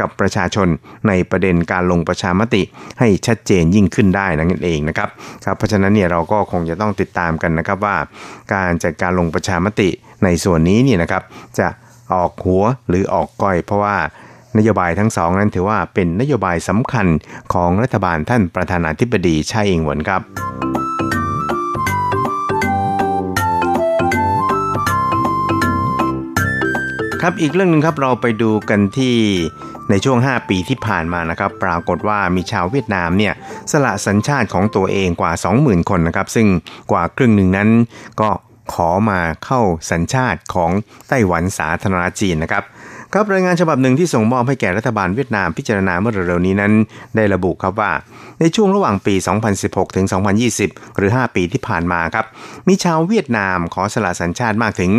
[0.00, 0.68] กับประชาชน
[1.08, 2.62] ในประเด็นการลงประชามติ
[3.00, 5.08] ให้ชัดเจนยิ่งขึ้นได้นั่นเองนะครับ
[5.44, 7.96] ครับเพราะฉะนั้นเนี่ยเราก็คงจะต้องติดตามกันนะครับว่า
[8.54, 9.88] การจัดการลงประชามติ
[10.24, 11.22] ในส่วนนี้เนี่ยนะครับ
[11.58, 11.68] จะ
[12.14, 13.96] ออกหัวหรือออกก้อยเพราะว่า
[14.58, 17.06] นโยบายทั้งสองนั้นถือว่าเป็นนโยบายสำคัญ
[17.52, 20.22] ของรัฐบาลท่านประธานาธิบดีชาอิงหวนครับ
[27.28, 29.16] ครับอีกเรื่องหนึ่งครับเราไปดูกันที่
[29.90, 33.34] ในช่วง 5 ปีที่ผ่านมานะครับ ปรากฏว่ามีชาวเวียดนามเนี่ย
[33.70, 36.46] สละสัญชาติของตัวเองกว่า 20,000 คนนะครับ ซึ่ง
[36.90, 37.68] กว่าครึ่งหนึ่งนั้น
[38.20, 38.30] ก็
[38.74, 39.60] ขอมาเข้า
[39.90, 40.70] สัญชาติของ
[41.08, 42.64] ไต้หวันสาธารณจีนนะครับ
[43.18, 46.72] ครับรายงานฉบับหนึ่งที่ส่งมอบให้แก่รัฐบาลเวียดนามพิจารณาเมื่อเร็วๆนี้นั้น
[47.16, 47.92] ได้ระบุครับว่า
[48.40, 49.14] ในช่วงระหว่างปี
[49.56, 50.06] 2016 ถึง
[50.50, 52.26] 2020 หรือ 5 ปีที่ผ่านมาครับ
[52.68, 54.92] มีชาวเวียดนามขอสละสัญชาติมากถึง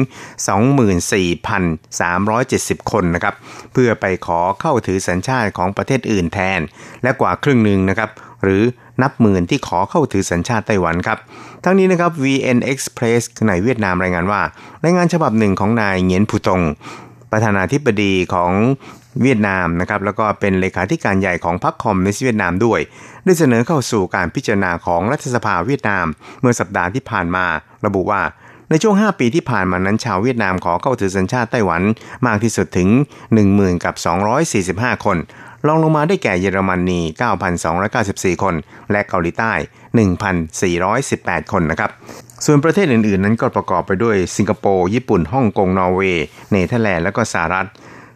[1.17, 3.35] 24,370 คนนะครับ
[3.73, 6.59] เพื่อไปขอเข้าถือสัญชาติของประเทศอื่นแทน
[7.03, 8.09] และกว่าครึ่งหนึ่งนะครับ
[8.43, 8.63] หรือ
[9.01, 11.17] นับหมื่นที่ขอเข้าถือสัญชาติไต้หวันครับ
[11.63, 14.41] ทั้งนี้นะครับ VN Express ในเวียดนามรายงานว่า
[14.83, 16.61] รายงานฉบับหนึ่งของนายเงียนผู้ตง
[17.31, 18.51] ประธานาธิบดีของ
[19.21, 22.79] เวียดนามนะครับแล้วก็เป็นเลขาธิการใหญ่ของพรรคคอมมิวนิสต์เวียดนามด้วย
[23.25, 26.05] ได้เสนอเข้าสู่การพิจารณาของรัฐสภาเวียดนาม
[26.41, 27.45] เมื่อสัปดาห์ที่ผ่านมา
[27.85, 28.21] ระบุว่า
[28.69, 31.81] ในช่วง 5 ปีที่ผ่านมานั้นชาวเวียดนามขอเข้าถือสัญชาติไต้หวัน
[32.27, 32.89] มากที่สุดถึง
[33.37, 33.95] 10,000กับ
[34.95, 35.17] 245 คน
[35.67, 37.01] รองลงมาได้แก่เยอรมนี
[37.71, 38.55] 9,294 คน
[38.91, 39.53] และเกาหลีใต้
[40.67, 41.91] 1,418 คนนะครับ
[42.45, 47.67] ส่วนประเทศอื่นๆ นั้นก็ประกอบไปด้วยสิงคโปร์ ญี่ปุ่น ฮ่องกง นอร์เวย์ เนเธอร์แลนด์ และก็สหรัฐ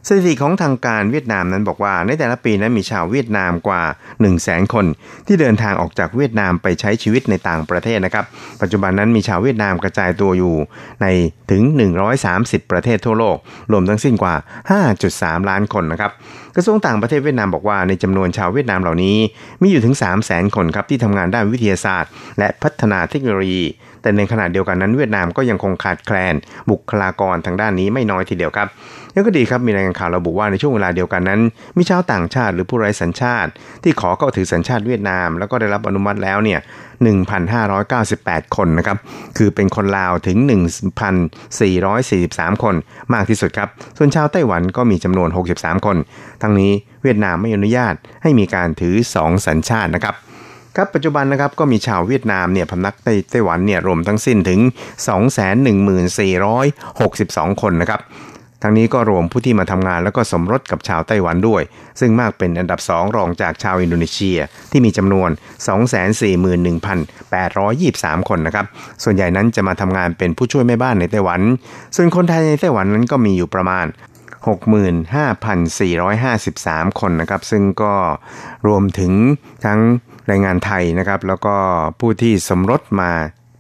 [0.08, 4.86] สถิติของทางการเวียดนามนั้นบอกว่า ในแต่ละปีนั้นมีชาวเวียดนามกว่า 1 0 0 0 0แสนคน
[5.28, 8.26] ที่เดินทางออกจากเวียดนามไปใช้ชีวิตในต่างประเทศนะครับ
[8.62, 10.56] ปัจจุบันนั้นมีชาวเวียดนามกระจายตัวอยู่
[11.02, 11.06] ใน
[11.52, 11.62] ถึง
[12.18, 13.38] 130 ประเทศทั่วโลก
[13.72, 14.36] รวมทั้งสิ้นกว่า
[14.92, 16.12] 5.3 ล้านคนนะครับ
[16.56, 19.18] กระทรวงต่างประเทศเวียดนามบอกว่าในจำนวนชาวเวียดนามเหล่านี้
[19.62, 23.64] มีอยู่ถึง 3 0 0 0 0 0 คนครับที่ทำงานด้านวิทยาศาสตร์ และพัฒนาเทคโนโลยี
[24.02, 26.36] แต่ในขณะเดียวกันนั้นเวียดนามก็ยังคงขาดแคลน
[26.72, 28.68] บุคลากรทางด้านนี้ไม่น้อยทีเดียวครับ
[29.16, 31.42] ยังก็ดีครับมีรายงานข่าวระบุว่าในช่วงเวลาเดียวกันนั้น
[31.78, 33.50] มีชาวต่างชาติหรือผู้ไร้สัญชาติ
[33.84, 36.60] ที่ขอเข้าถือสัญชาติเวียดนาม แล้วก็ได้รับอนุมัติแล้วเนี่ย
[37.78, 38.98] 1,598 คนนะครับ
[39.38, 40.38] คือเป็นคนลาวถึง
[41.36, 42.76] 1,443 คน
[43.14, 45.98] มากที่สุดครับ ส่วนชาวไต้หวันก็มีจำนวน 63 คน
[46.42, 46.72] ทั้งนี้
[47.04, 50.16] เวียดนามไม่อนุญาตให้มีการถือ 2 สัญชาตินะครับ
[50.78, 54.60] ครับปัจจุบันนะครับก็มีชาวเวียดนามเนี่ยพำนักในไต้หวันเนี่ยรวมทั้งสิ้นถึง
[55.92, 58.02] 214,62 คนนะครับ
[58.64, 61.62] ทั้งนี้ก็รวมผู้ที่มาทำงานแล้วก็สมรสกับชาวไต้หวันด้วย
[62.00, 64.38] ซึ่งมากเป็นอันดับสองรองจากชาวอินโดนีเซีย
[64.72, 65.30] ที่มีจำนวน
[68.20, 68.66] 241,823 คนนะครับ
[69.04, 71.42] ส่วนใหญ่นั้นจะมาทำงานเป็นผู้ช่วยแม่บ้านในไต้หวัน
[71.96, 73.86] ส่วนคนไทยในไต้หวันนั้นก็มีอยู่ประมาณ
[74.42, 77.94] 65,453 คนนะครับ ซึ่งก็
[78.68, 79.14] รวมถึง
[79.66, 79.80] ทั้ง
[80.28, 81.56] แรงงานไทยนะครับ แล้วก็
[82.00, 83.12] ผู้ที่สมรสมา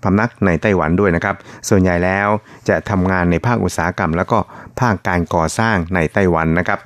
[0.03, 1.35] พำนักในไต้หวันด้วยนะครับ
[1.69, 2.27] ส่วนใหญ่แล้ว
[2.69, 4.39] จะทำงานในภาคอุตสาหกรรม แล้วก็
[4.79, 6.79] ภาคการก่อสร้างในไต้หวันนะครับ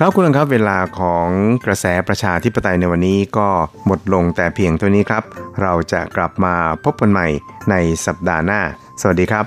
[0.00, 1.28] ครับคุณครับเวลาของ
[1.64, 3.48] กระแสประชาธิปไตยในวันนี้ก็
[3.86, 5.22] หมดลงแต่เพียงเท่านี้ครับ
[5.62, 6.54] เราจะกลับมา
[6.84, 7.26] พบกันใหม่
[7.70, 7.74] ใน
[8.06, 8.60] สัปดาห์หน้า
[9.00, 9.46] สวัสดีครับ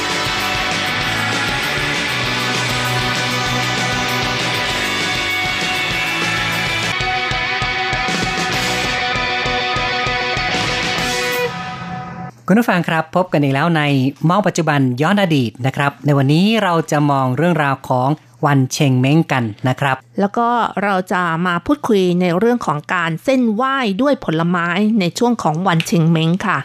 [12.51, 13.81] คุณผู้ฟังครับพบกันอีกแล้วใน
[14.29, 18.09] มองปัจจุบันย้อนอดีตนะครับ ในวันนี้เราจะมองเรื่องราวของ
[18.45, 20.47] วันเชงเม้งกันนะครับ แล้วก็
[20.83, 24.67] เราจะมาพูดคุยในเรื่องของการเส้นไหว้ด้วยผลไม้
[24.99, 26.57] ในช่วงของวันเชงเม้งค่ะ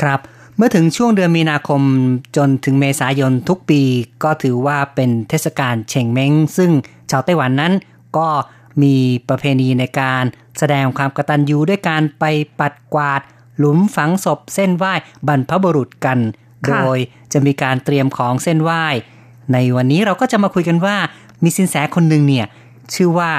[0.00, 0.20] ครับ
[0.56, 1.82] เมื่อถึงช่วงเดือนมีนาคม
[2.36, 3.82] จนถึงเมษายนทุกปี
[4.24, 6.70] ก็ถือว่าเป็นเทศกาลเชงเม้ง ซึ่ง
[7.10, 7.72] ชาวไต้หวันนั้น
[8.16, 8.28] ก็
[8.82, 8.94] มี
[9.28, 10.24] ประเพณีในการ
[10.58, 12.24] แสดงความกตัญญูด้วยการไป
[12.58, 13.20] ปัดกวาด
[13.60, 14.92] หลุมฝังศพเส้นไหว้
[15.28, 16.18] บรรพบุรุษกัน
[16.66, 16.98] โดค่ะย
[17.32, 18.84] จะมีการเตรียมของเส้นไหว้
[19.52, 20.96] ในวันนี้เราก็จะมาคุยกันว่า
[21.42, 22.46] มีสินแสคนหนึ่งเนี่ย
[22.94, 23.30] ชื่อว่า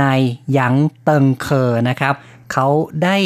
[0.00, 0.20] นาย
[0.52, 0.74] หยาง
[1.04, 2.14] เติงเคอนะครับ
[2.52, 2.66] เขา
[3.04, 3.16] ได้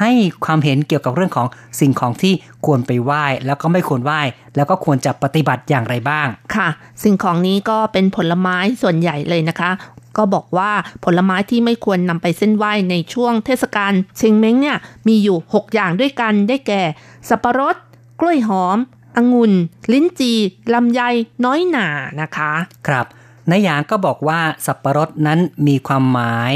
[0.00, 0.12] ให้
[0.44, 1.46] ความเห็นเกี่ยวกับเรื่องของ
[1.80, 2.34] สิ่งของที่
[2.66, 4.20] ควรไปไหว้ แล้วก็ไม่ควรไหว้
[4.56, 6.26] แล้วก็ควรจะปฏิบัติอย่างไรบ้าง
[6.56, 6.68] ค่ะ
[7.04, 9.70] สิ่งของนี้ก็เป็นผลไม้ส่วนใหญ่เลยนะคะ
[10.16, 10.72] ก็บอกว่า
[11.04, 14.76] ผลไม้ที่ไม่ควรนำไปเส้นไหว้ในช่วงเทศกาลเชงเม้งเนี่ย
[15.08, 16.82] มีอยู่ 6 อย่างด้วยกันได้แก่
[17.28, 17.76] สับปะรด
[18.20, 18.78] กล้วยหอม
[19.16, 19.52] องุ่น
[19.92, 20.32] ลิ้นจี
[20.74, 21.00] ลำไย
[21.44, 21.88] น้อยหนา
[22.20, 22.52] นะคะ
[22.88, 23.06] ครับ
[23.50, 26.54] นายยางก็บอกว่าสับปะรดนั้นมีความหมาย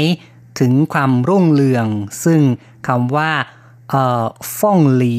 [0.59, 1.87] ถึงความรุ่งเรือง
[2.25, 2.41] ซึ่ง
[2.87, 3.31] คำว่า
[3.89, 4.23] เอ่อ
[4.59, 5.17] ฟ่องหลี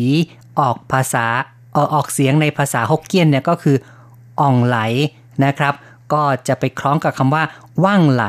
[0.58, 1.26] ออกภาษา
[1.72, 3.76] เออออกเสียงในภาษาฮกเกี้ยนเนี่ยก็คือ
[4.40, 4.78] อ่องไหล
[5.44, 5.74] นะครับ
[6.12, 7.42] ก็จะไปคล้องกับคำว่า
[7.84, 8.24] ว่างไหล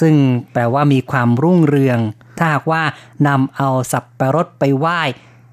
[0.00, 0.14] ซึ่ง
[0.52, 1.98] แปลว่ามีความรุ่งเรือง
[2.38, 2.82] ถ้าหากว่า
[3.28, 5.00] นำเอาสับปะรดไปไหว้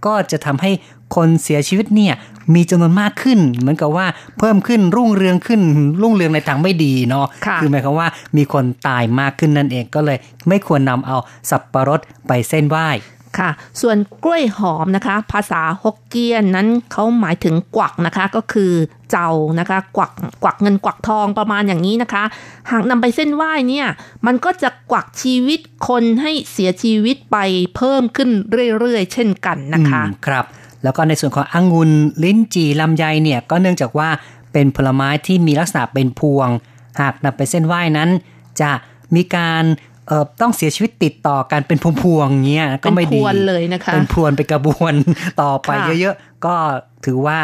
[0.06, 0.72] ก็จะทำให้
[1.16, 2.14] คนเสียชีวิตเนี่ย
[2.56, 4.08] มีจำนวนมากขึ้น เหมือนกับว่า
[4.40, 5.62] เพิ่มขึ้นรุ่งเรืองขึ้น
[6.02, 8.08] รุ่งเรืองในทางไม่ดีเนาะค่ะอหมายความว่า
[8.38, 11.18] มีคนตายมากขึ้นนั่นเองก็เลย ไม่ควรนำเอา
[11.50, 12.88] สับปะรดไปเส้นไหว้
[13.40, 13.50] ค่ะ
[13.82, 18.72] ส่วนกล้วยหอมนะคะ ภาษาฮกเกี้ยนนั้นเขาหมายถึงกวักนะคะก็คือ
[19.12, 19.30] เจ้า
[19.60, 20.12] นะคะกวัก
[20.44, 22.24] กวักเงินกวักทองประมาณอย่างนี้นะคะ
[22.72, 23.88] หากนำไปเส้นไหว้เนี่ย
[24.26, 27.38] มันก็จะกวักชีวิตคนให้เสียชีวิตไป
[27.76, 28.30] เพิ่มขึ้น
[28.80, 30.46] เรื่อยๆ เช่นกันนะคะครับ
[30.84, 31.92] แล้วก็ในส่วนขององุ่น
[32.24, 34.10] ลิ้นจี่ลำไยเนี่ยก็เนื่องจากว่า
[34.54, 36.48] เป็นผลไม้ที่มีลักษณะเป็นพวง
[37.00, 38.10] หากนำไปเส้นไหว้นั้น
[38.62, 38.72] จะ
[39.16, 39.64] มีการ
[40.08, 44.94] เอ่อต้องเสียชีวิตติดต่อกันเป็นพวงๆเงี้ยก็ไม่ดีเป็นพรวนเลยนะคะเป็นพรวนเป็นกระบวน
[45.42, 46.56] ต่อไปค่ะเยอะๆ ก็
[47.06, 47.40] ถือว่า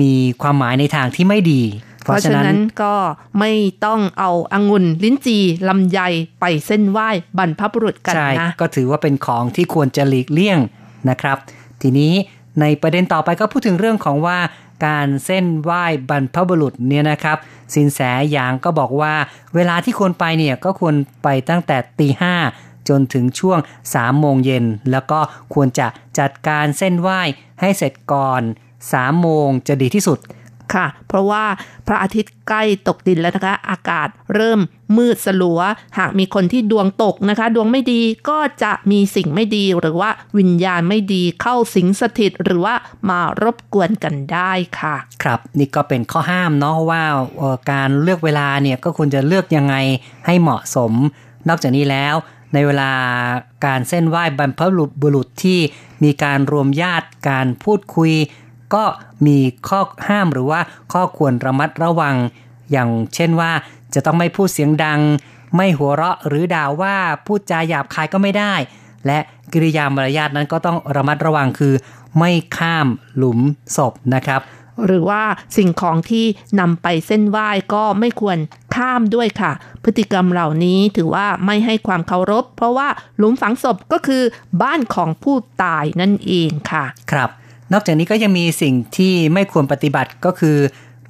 [0.00, 1.62] มีความหมายในทางที่ไม่ดี
[2.04, 2.94] เพราะฉะนั้นก็
[3.38, 3.52] ไม่
[3.84, 5.38] ต้องเอาองุ่นลิ้นจี
[5.68, 6.00] ลำไย
[6.40, 10.58] ไปเส้นไหว้บรรพบุรุษกันใช่นะก็ถือว่าเป็นของที่ควรจะหลีกเลี่ยง
[11.10, 11.36] นะครับ
[11.82, 12.12] ทีนี้
[12.60, 14.38] ในประเด็นต่อไปก็พูดถึงเรื่องของว่า
[14.84, 17.38] การเส้นไหว้บรรพบุรุษเนี่ยนะครับ
[17.74, 18.00] สินแส
[18.30, 19.14] หยางก็บอกว่า
[19.54, 22.34] เวลาที่ควรไปเนี่ยก็ควรไปตั้งแต่ตีห้า
[22.88, 23.58] จนถึงช่วง
[23.90, 25.20] 3โมงเย็น แล้วก็
[25.54, 25.86] ควรจะ
[26.18, 27.20] จัดการเส้นไหว้
[27.60, 28.42] ให้เสร็จก่อน
[28.82, 30.18] 3โมงจะดีที่สุด
[30.74, 31.44] ค่ะ เพราะว่า
[31.86, 34.60] พระอาทิตย์ใกล้ตกดินแล้วนะคะ อากาศเริ่ม
[34.96, 35.60] มืดสลัว
[35.98, 42.74] หากมีคนที่ดวงตกนะคะ ดวงไม่ดีก็จะมีสิ่งไม่ดีหรือว่าวิญญาณไม่ดีเข้าสิงสถิตหรือว่า
[43.08, 47.02] มารบกวนกันได้ค่ะ ครับนี่ก็เป็นข้อห้ามเนาะว่า
[47.38, 49.76] เอ่อการเลือกเวลาเนี่ยก็ควรจะเลือกยังไง
[50.26, 50.92] ให้เหมาะสม
[51.48, 52.14] นอกจากนี้แล้ว
[52.54, 52.90] ในเวลา
[53.66, 54.60] การเส้นไหว้บรรพ
[55.02, 55.58] บุรุษที่
[56.04, 58.12] มีการรวมญาติการพูดคุย
[58.74, 58.84] ก็
[59.26, 59.38] มี
[59.68, 60.60] ข้อห้ามหรือว่า
[60.92, 62.16] ข้อควรระมัดระวัง
[62.72, 63.52] อย่างเช่นว่า
[63.94, 65.00] จะต้องไม่พูดเสียงดัง
[65.56, 66.96] ไม่หัวเราะหรือด่าว่า
[67.26, 68.54] พูดจาหยาบคายก็ไม่ได้
[69.06, 69.18] และ
[69.52, 71.74] กิริยามารยาทนั้นก็ต้องระมัดระวังคือ
[72.18, 73.40] ไม่ข้ามหลุม
[73.76, 74.40] ศพนะครับ
[74.86, 75.22] หรือว่า
[75.56, 76.26] สิ่งของที่
[76.60, 78.38] นำไปเส้นไหว้ก็ไม่ควร
[78.74, 79.52] ข้ามด้วยค่ะ
[79.84, 82.88] พฤติกรรมเหล่านี้ถือว่าไม่ให้ความเคารพ เพราะว่า
[83.18, 84.22] หลุมฝังศพก็คือ
[84.62, 87.30] บ้านของผู้ตายนั่นเองค่ะ ครับ
[87.72, 90.58] นอกจากนี้ก็ยังมีสิ่งที่ไม่ควรปฏิบัติก็คือ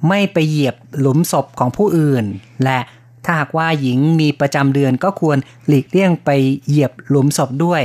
[0.07, 2.25] ไม่ไปเหยียบหลุมศพของผู้อื่น
[2.63, 2.79] และ
[3.25, 5.37] ถ้าหากว่าหญิงมีประจำเดือนก็ควร
[5.67, 6.29] หลีกเลี่ยงไป
[6.67, 7.81] เหยียบหลุมศพด้วย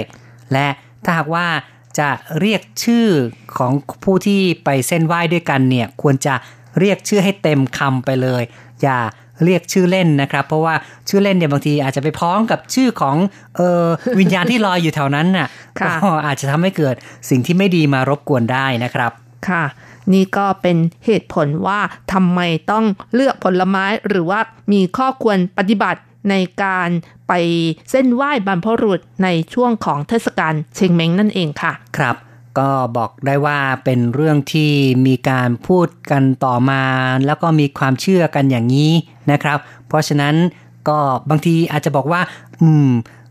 [0.52, 0.68] และ
[1.04, 1.46] ถ้าหากว่า
[1.98, 2.10] จะ
[2.40, 3.08] เรียกชื่อ
[3.56, 3.72] ของ
[4.04, 6.34] ผู้ที่ไปเส้นไหว้ด้วยกันเนี่ยควรจะ
[6.80, 8.42] เรียกชื่อให้เต็มคำไปเลย
[8.82, 8.98] อย่า
[9.44, 10.74] เรียกชื่อเล่นนะครับ เพราะว่า
[11.08, 13.16] ชื่อเล่นเนี่ยบางทีอาจจะไปพ้องกับชื่อของ
[13.56, 13.84] เออ
[14.20, 15.48] วิญญาณที่ลอยอยู่แถวนั้นน่ะ
[15.80, 16.94] ค่ะก็อาจจะทำให้เกิด
[17.30, 19.12] สิ่งที่ไม่ดีมารบกวนได้นะครับ
[19.48, 19.64] ค่ะ
[20.12, 20.76] นี่ก็เป็น
[21.06, 21.80] เหตุผลว่า
[22.12, 24.40] ทำไมต้องเลือกผลไม้หรือว่า
[24.72, 26.88] มีข้อควรปฏิบัติในการ
[27.28, 27.32] ไป
[27.90, 32.16] เส้นไหว้บรรพบุรุษในช่วงของเทศกาลเชงเม้งนั่นเองค่ะ ครับ
[32.58, 34.72] ก็บอกได้ว่าเป็นเรื่องที่
[35.06, 36.82] มีการพูดกันต่อมา
[37.26, 38.92] แล้วก็มีความเชื่อกันอย่างนี้
[39.32, 40.34] นะครับ เพราะฉะนั้น
[40.88, 40.98] ก็
[41.30, 42.20] บางทีอาจจะบอกว่า
[42.60, 42.88] อืม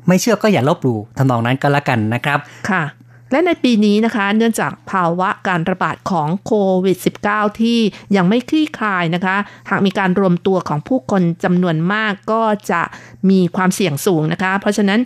[0.08, 2.40] ไม่เชื่อก็อย่าลบหลู่ทำนองนั้นก็แล้วกันนะครับ
[2.72, 2.84] ค่ะ
[3.32, 6.54] และในปีนี้นะคะเนื่องจากภาวะการระบาดของโค
[6.84, 6.98] วิด
[7.28, 7.80] -19 ที่
[8.16, 9.36] ยังไม่คลี่คลายนะคะ
[9.70, 12.82] หากมีการรวมตัวของผู้คนจำนวนมากก็จะ
[13.30, 15.00] มีความเสี่ยงสูงนะคะ เพราะฉะนั้น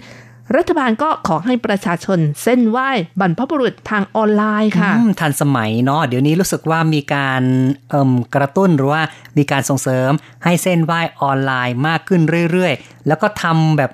[0.56, 2.90] รัฐบาลก็ขอให้ประชาชนเส้นไหว้
[3.20, 4.92] บรรพบุรุษทางออนไลน์ค่ะ
[5.22, 7.44] ทันสมัยเนาะเดี๋ยวนี้รู้สึกว่ามีการ
[7.90, 9.02] เอิ่มกระตุ้นหรือว่า
[9.38, 10.12] มีการส่งเสริม
[10.44, 12.22] ให้เส้นไหว้ออนไลน์มากขึ้น
[12.52, 13.92] เรื่อยๆ แล้วก็ทำแบบ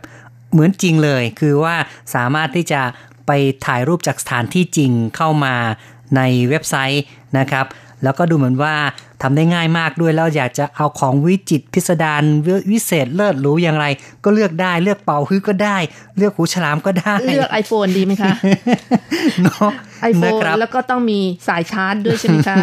[0.52, 1.76] เหมือนจริงเลย คือว่า
[2.16, 2.82] สามารถที่จะ
[3.28, 3.32] ไป
[3.66, 5.56] ถ่ายรูปจากสถานที่จริงเข้ามา
[6.16, 7.04] ในเว็บไซต์
[7.38, 7.66] นะครับ
[8.04, 8.76] แล้วก็ดูเหมือนว่า
[9.24, 13.86] ทำได้ง่ายมากด้วยแล้วอยากจะเอาของวิจิตรพิสดารวิวิเศษเลิศหรูอย่างไร
[14.24, 15.78] ก็เลือกได้เลือกเป่าฮื้อก็ได้
[16.18, 18.34] เลือกหูฉลามก็ได้ เลือก iPhone ดีไหมคะ
[19.44, 19.72] เนาะ
[20.02, 22.56] ไอโฟนะนครับแล้วก็ต้องมีสายชาร์จด้วยใช่ไหมคะ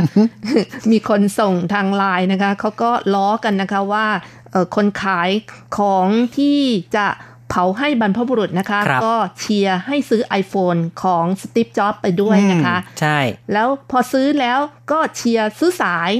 [0.91, 4.07] มีคนส่งทางไลน์นะคะเขาก็ล้อกันนะคะว่า
[4.51, 5.31] เอ่อคนขาย
[5.79, 6.07] ของ
[6.37, 6.59] ที่
[6.97, 7.07] จะ
[7.49, 13.19] เผาให้บรรพบุรุษนะคะครับก็เชียร์ให้ซื้อ iPhone ของสตีฟจ็อบไปด้วยนะคะอืมใช่
[13.53, 14.59] แล้วพอซื้อแล้ว
[14.93, 16.13] ก็เชียร์ซื้อสาย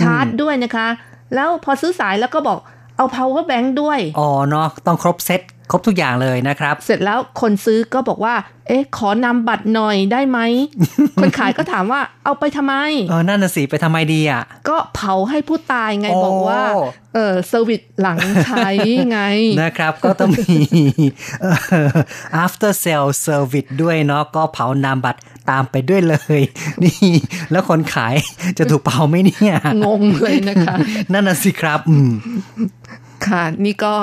[0.00, 0.88] ชาร์จด้วยนะคะ
[1.34, 2.58] แล้วพอซื้อสายแล้วก็บอก
[2.96, 8.34] เอา power bank ด้วย อ๋อเนาะต้องครบเซตครบทุกอย่างเลยนะครับ เสร็จแล้วคนซื้อก็บอกว่า
[8.68, 10.38] เอ๊ะ ขอนำบัตรหน่อยได้ไหม
[11.20, 12.74] คนขายก็ถามว่าเอาไปทำไม
[13.08, 16.62] เออ นั่นน่ะสิ ไปทำไมดีอะ ก็เผาให้ผู้ตายไงโอ้บอกว่า
[17.14, 18.68] เออเซอร์วิสหลังใช้
[19.10, 19.20] ไง
[19.62, 20.46] นะครับ ก็ต้องมี
[21.42, 21.88] เอ่อ
[22.44, 25.20] after sale service ด้วยเนาะ ก็เผานามบัตร
[25.50, 26.40] ตามไปด้วยเลย
[26.82, 27.10] นี่
[27.50, 28.14] แล้วคนขาย
[28.58, 30.74] จะถูกเผาไหมเนี่ย งงเลยนะคะ
[31.12, 32.10] นั่นน่ะสิครับ อืม
[33.28, 33.94] ค่ะนี่ก็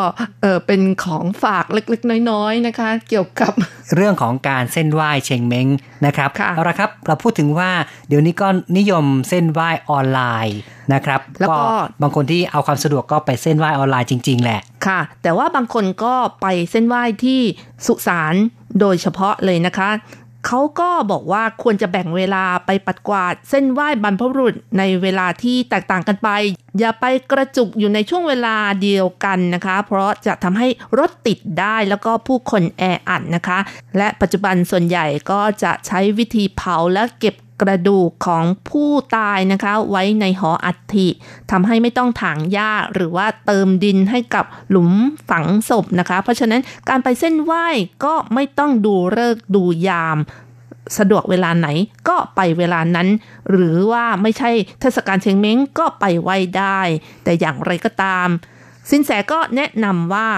[0.41, 3.53] เออเป็นของฝากเล็กๆ น้อยๆนะคะ เกี่ยวกับ
[3.95, 5.67] เรื่องของการเส้นไหว้เชงเม้ง
[6.05, 7.71] นะครับค่ะเอาละครับเราพูดถึงว่า
[8.07, 10.59] เดี๋ยวนี้ก็นิยมเส้นไหว้ออนไลน์
[10.93, 11.65] นะครับ แล้วก็
[12.01, 17.39] บางคนที่เอาความสะดวกก็ไปเส้นไหว้ออนไลน์จริง ๆ แหละค่ะ แต่ว่าบางคนก็ไปเส้นไหว้ที่
[17.85, 18.35] สุสาน
[18.79, 19.89] โดยเฉพาะเลยนะคะ
[20.47, 26.29] เขาก็บอกว่าควรจะแบ่งเวลาไปปัดกวาด เส้นไหว้บรรพบุรุษในเวลาที่แตกต่างกันไป
[26.79, 30.67] อย่าไปกระจุกอยู่ในช่วงเวลาเดียวกันนะคะ เพราะจะทำให้
[30.99, 33.59] รถติดได้แล้วก็ผู้คนแออัดนะคะ
[33.97, 41.07] และปัจจุบันส่วนใหญ่ก็จะใช้วิธีเผาและเก็บ กระดูกของผู้ตายนะคะไว้ในหออัฐิ
[41.51, 44.91] ทำให้ไม่ต้องถางหญ้าหรือว่าเติมดินให้กับหลุม
[45.29, 47.67] ฝังศพนะคะ เพราะฉะนั้นการไปเส้นไหว้
[48.05, 50.17] ก็ไม่ต้องดูเลิกษ์ดูยาม
[50.97, 51.67] สะดวกเวลาไหน
[52.07, 53.07] ก็ไปเวลานั้น
[53.49, 56.81] หรือว่าไม่ใช่เทศกาลเชงเม้งก็ไปไหว้ได้
[57.23, 58.27] แต่อย่างไรก็ตาม
[58.89, 60.29] สินแสก็แนะนำว่า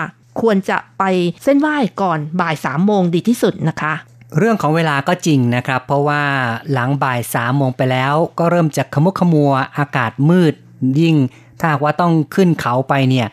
[0.41, 1.03] ควรจะไป
[1.43, 3.93] เส้นไหว้ก่อนบ่ายสามโมงดีที่สุดนะคะ
[4.37, 6.23] เรื่องของเวลาก็จริงนะครับ เพราะว่า
[6.71, 10.53] หลังบ่ายสามโมงไปแล้ว ก็เริ่มจะขมุกขมัวอากาศมืด
[10.99, 11.15] ยิ่ง
[11.59, 13.27] ถ้าว่าต้องขึ้นเขาไปเนี่ย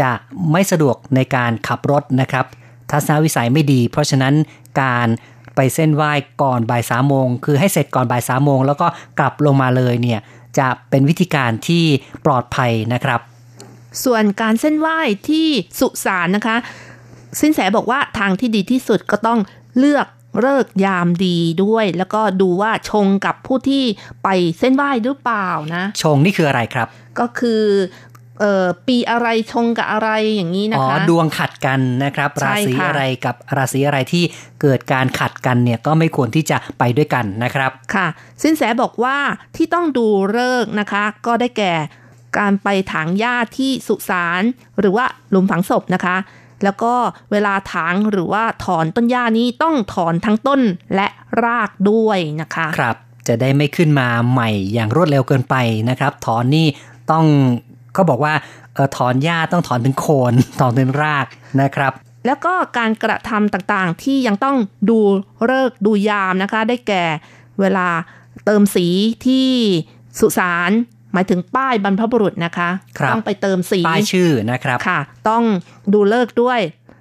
[0.00, 0.10] จะ
[0.52, 2.44] ไม่สะดวกในการขับรถนะครับ
[2.90, 4.34] ทัศนวิสัยไม่ดี เพราะฉะนั้น
[4.82, 5.08] การ
[5.56, 8.86] ไปเส้นไหว้ก่อนบ่ายสามโมงคือให้เสร็จก่อนบ่ายสามโมงแล้วก็
[9.18, 10.20] กลับลงมาเลยเนี่ย
[10.58, 11.84] จะเป็นวิธีการที่
[12.26, 13.20] ปลอดภัยนะครับ
[14.04, 14.98] ส่วนการเส้นไหว้
[15.30, 15.48] ที่
[15.80, 16.56] สุสานนะคะ
[17.40, 19.38] สินแสบอกว่าทางที่ดีที่สุดก็ต้อง
[19.78, 20.06] เลือก
[20.40, 23.84] เลิกษ์ยามดีด้วย แล้วก็ดูว่าชงกับผู้ที่
[24.24, 24.28] ไป
[24.58, 27.62] เส้นไหว้หรือเปล่านะ ชงนี่คืออะไรครับ ก็คือ
[28.40, 34.24] เอ่อปีอะไรชงกับอะไรอย่างนี้นะอ๋อคะดวงขัดกันนะครับใช่ราศีค่ะอะไรกับราศีอะไรที่
[34.62, 38.06] เกิดการขัดกันเนี่ยก็ไม่ควรที่จะไปด้วยกันนะครับ ค่ะ
[38.42, 39.16] สินแสบอกว่า
[39.56, 41.74] ที่ต้องดูเลิกษ์นะคะ ก็ได้แก่
[42.38, 44.42] การไปถางหญ้าที่สุสาน
[44.80, 46.16] หรือว่าหลุมฝังศพนะคะ
[46.64, 46.94] แล้วก็
[47.32, 50.60] เวลาถางหรือว่าถอนต้นหญ้านี้ต้องถอนทั้งต้น
[50.94, 51.06] และ
[51.44, 52.96] รากด้วยนะคะครับ
[53.28, 55.56] จะได้ไม่ขึ้นมาใหม่อย่างรวดเร็วเกินไป
[55.90, 56.66] นะครับ ถอนนี่
[57.10, 57.24] ต้อง
[57.94, 58.34] เขาบอกว่า
[58.74, 61.26] เออถอนหญ้าต้องถอนถึงโคนถอนถึงราก
[61.62, 61.92] นะครับ
[62.26, 64.56] แล้วก็การกระทำต่างๆที่ยังต้อง
[64.90, 64.98] ดู
[65.44, 67.04] เลิกษ์ดูยามนะคะ ได้แก่
[67.60, 67.88] เวลา
[68.44, 68.86] เติมสี
[69.26, 69.48] ที่
[70.20, 70.70] สุสาน
[71.14, 74.98] หมายถึงป้ายบรรพบุรุษนะคะครับต้องไปเติมสีป้ายชื่อนะครับค่ะ
[75.28, 75.42] ต้อง
[75.92, 76.60] ดูเลิกษ์ด้วย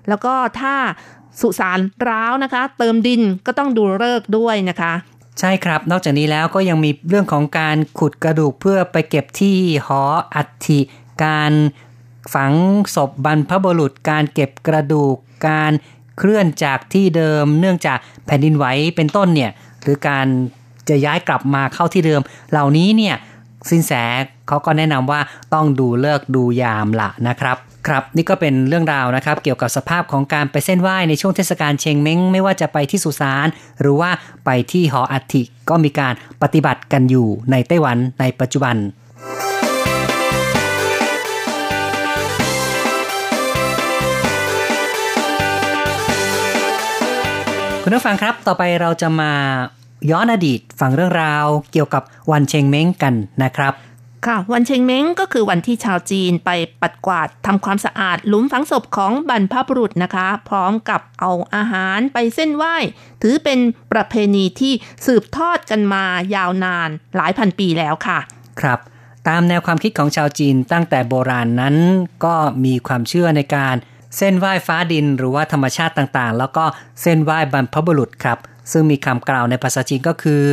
[0.10, 0.76] แล้วก็ถ้า
[1.42, 4.94] สุสานร้าวนะคะ เติมดินก็ต้องดูเลิกษ์ด้วยนะคะ
[5.40, 9.58] ใช่ครับ นอกจากนี้แล้วก็ยังมีเรื่องของการขุดกระดูกเพื่อไปเก็บที่
[9.88, 10.02] หอ
[10.36, 10.80] อัฐิ
[11.24, 11.54] การ
[12.34, 12.54] ฝัง
[12.96, 15.16] ศพบรรพบุรุษ การเก็บกระดูก
[15.48, 15.72] การ
[16.18, 19.52] เคลื่อนจากที่เดิม เนื่องจากแผ่นดินไหวเป็นต้นเนี่ย
[19.82, 20.28] หรือการ
[20.90, 23.16] จะย้ายกลับมาเข้าที่เดิม เหล่านี้เนี่ย
[23.70, 23.92] สินแส
[24.48, 25.20] เขาก็แนะนำว่า
[25.54, 27.58] ต้องดูเลิกดูยามละนะครับ
[27.88, 33.48] ครับนี่ก็เป็นเรื่องราวนะครับ เกี่ยวกับสภาพของการไปเส้นไหว้ในช่วงเทศกาลเชงเม้งไม่ว่าจะไปที่สุสาน
[33.82, 34.10] หรือว่า
[34.46, 38.76] ไปที่หออัฐิก็มีการปฏิบัติกันอยู่ในไต้หวันในปัจจุบัน
[47.86, 49.32] คุณผู้ฟังครับ ต่อไปเราจะมา
[50.12, 53.74] ย้อนอดีตฟังเรื่องราวเกี่ยวกับวันเชงเม้งกันนะครับ
[54.26, 56.50] ค่ะ วันเชงเม้งก็คือวันที่ชาวจีนไป
[56.82, 62.76] ปัดกวาดทำความสะอาดหลุมฝังศพของบรรพบุรุษนะคะ พร้อมกับเอาอาหารไปเส้นไหว้
[63.22, 63.60] ถือเป็น
[63.92, 64.74] ประเพณีที่
[65.06, 66.04] สืบทอดกันมา
[66.36, 68.20] ยาวนานหลายพันปีแล้วค่ะ
[68.62, 68.80] ครับ
[69.28, 71.76] ตามแนวความคิดของชาวจีนตั้งแต่โบราณนั้น
[72.26, 72.36] ก็
[72.66, 73.76] มีความเชื่อในการ
[74.18, 76.66] เส้นไหว้ฟ้าดินหรือว่าธรรมชาติต่างๆ แล้วก็
[77.02, 78.38] เส้นไหว้บรรพบุรุษครับ
[78.72, 80.44] ซึ่งมีคำกล่าวในภาษาจีนก็คือ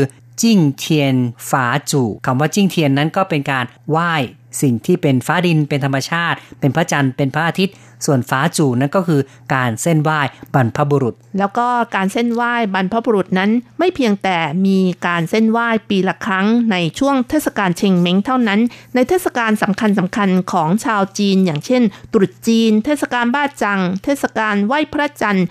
[0.41, 1.15] จิ้งเทียน
[1.51, 4.15] ฝาจู่คำว่าจิ้งเทียนนั้นก็เป็นการไหว้
[4.63, 7.75] สิ่งที่เป็นฟ้าดินเป็นธรรมชาติ เป็นพระจันทร์เป็นพระอาทิตย์
[8.07, 9.21] ส่วนฟ้าจู่นั้นก็คือ
[9.55, 10.21] การเส้นไหว้
[10.55, 18.61] บรรพบุรุษ แล้วก็การเส้นไหว้บรรพบุรุษนั้นไม่เพียงแต่มีการเส้นไหว้ปีละครั้งในช่วงเทศกาลเชงเม้งเท่านั้น
[18.95, 21.83] ในเทศกาลสำคัญสำคัญของชาวจีน อย่างเช่น
[22.13, 25.47] ตรุษจีน เทศกาลบ้าจัง เทศกาลไหว้พระจันทร์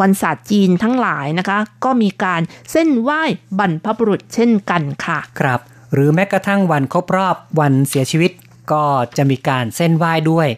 [0.00, 2.42] วันศาสตร์จีนทั้งหลายนะคะ ก็มีการ
[2.72, 3.22] เส้นไหว้
[3.58, 5.60] บรรพบุรุษเช่นกันค่ะ ครับ
[5.92, 8.32] หรือแม้กระทั่งวันครบรอบวันเสียชีวิต
[8.72, 8.84] ก็
[9.16, 10.48] จะมีการเส้นไหว้ด้วย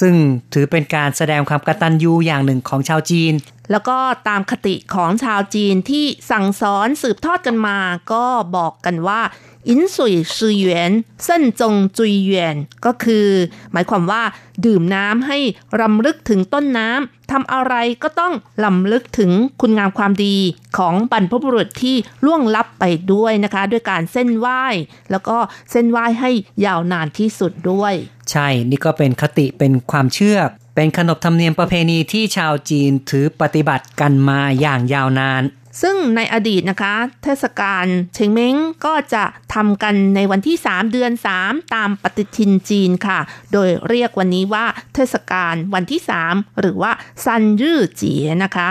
[0.00, 0.14] ซึ่ง
[0.52, 3.32] ถือเป็นการแสดงความกตัญญูอย่างหนึ่งของชาวจีน
[3.70, 7.78] แล้วก็ตามคติของชาวจีนที่สั่งสอนสืบทอดกันมา
[8.12, 8.24] ก็
[8.56, 9.20] บอกกันว่า
[9.68, 10.92] อินสุยซือหยวน
[11.24, 13.28] เส้นจงจุยหยวนก็คือ
[13.72, 14.22] หมายความว่า
[14.64, 15.38] ดื่มน้ำให้
[15.80, 20.36] รำลึกถึงต้นน้ำทำอะไรก็ต้องลำลึกถึงคุณงามความดี
[20.78, 24.64] ของบรรพบุรุษที่ล่วงลับไปด้วยนะคะ ด้วยการเส้นไหว้
[25.10, 25.36] แล้วก็
[25.70, 26.30] เส้นไหว้ให้
[26.66, 27.94] ยาวนานที่สุดด้วย
[28.30, 30.38] ใช่นี่ก็เป็นคติเป็นความเชื่อ
[30.74, 35.42] เป็นขนบธรรมเนียมประเพณีที่ชาวจีนถือปฏิบัติกันมาอย่างยาวนาน
[35.82, 39.24] ซึ่งในอดีตนะคะ เทศกาลเชงเม้งก็จะ
[39.54, 41.12] ทำกันในวันที่ 3 เดือน
[41.42, 43.18] 3 ตามปฏิทินจีนค่ะ
[43.52, 44.64] โดยเรียกวันนี้ว่า
[44.94, 46.00] เทศกาลวันที่
[46.30, 46.92] 3 หรือว่า
[47.24, 48.68] ซันยื่อเจียนะคะ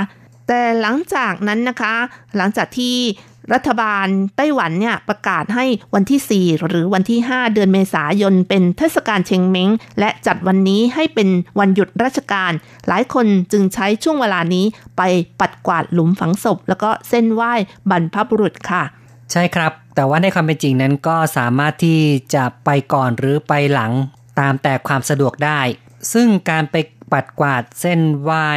[0.47, 1.95] แต่หลังจากนั้นนะคะ
[2.37, 2.95] หลังจากที่
[3.53, 9.69] รัฐบาลไต้หวันเนี่ยประกาศให้วันที่ 4 หรือวันที่ 5 เดือนเมษายน เป็นเทศกาลเชงเม้ง
[9.99, 11.29] และจัดวันนี้ให้เป็น
[11.59, 12.51] วันหยุดราชการ
[12.87, 14.65] หลายคนจึงใช้ช่วงเวลานี้
[14.97, 15.01] ไป
[15.39, 17.53] ปัดกวาดหลุมฝังศพ แล้วก็เส้นไหว้
[17.89, 18.83] บรรพบุรุษค่ะ
[19.31, 21.99] ใช่ครับ แต่ว่าในความเป็นจริงนั้นก็สามารถที่
[22.33, 23.91] จะไปก่อนหรือไปหลัง
[24.39, 25.59] ตามแต่ความสะดวกได้
[26.13, 26.75] ซึ่งการไป
[27.13, 28.47] ปัดกวาดเส้นไหว้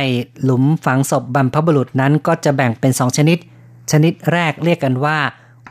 [0.42, 3.38] หลุมฝังศพบรรพบุรุษนั้นก็จะแบ่งเป็น 2 ชนิด
[3.90, 5.18] ชนิดแรกเรียกกันว่า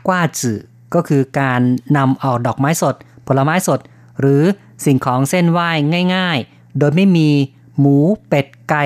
[0.06, 0.58] กว้าจื่อ
[0.94, 1.60] ก็คือการ
[1.96, 2.94] นำเอาดอกไม้สด
[3.26, 3.80] ผลไม้สด
[4.20, 4.42] หรือ
[4.84, 5.70] สิ่งของเส้นไหว้
[6.14, 7.28] ง่าย ๆ โดยไม่มี
[7.78, 7.96] หมู
[8.28, 8.84] เป็ดไก่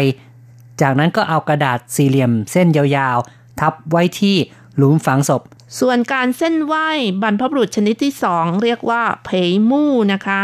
[0.81, 4.37] จากนั้นก็เอากระดาษสี่เหลี่ยมเส้นยาวๆ ทับไว้ที่
[4.77, 5.43] หลุมฝังศพ
[5.81, 6.89] ส่วนการเส้นไหว้
[7.23, 10.41] บรรพบุรุษชนิดที่สองเรียกว่าเพยมู่นะคะ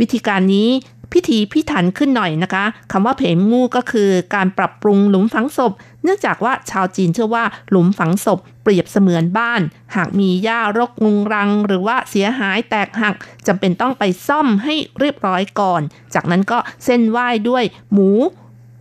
[0.00, 0.68] วิธีการนี้
[1.12, 5.72] พิธีพิถันขึ้นหน่อยนะคะคำว่าเพยมู่ก็คือการปรับปรุงหลุมฝังศพ
[6.06, 9.60] เนื่องจากว่าชาวจีนเชื่อว่าหลุมฝังศพเปรียบเสมือนบ้าน
[9.96, 13.14] หากมีหญ้ารกงุงรัง หรือว่าเสียหายแตกหัก
[13.46, 15.82] จำเป็นต้องไปซ่อมให้เรียบร้อยก่อน
[16.14, 18.10] จากนั้นก็เส้นไหว้ด้วยหมู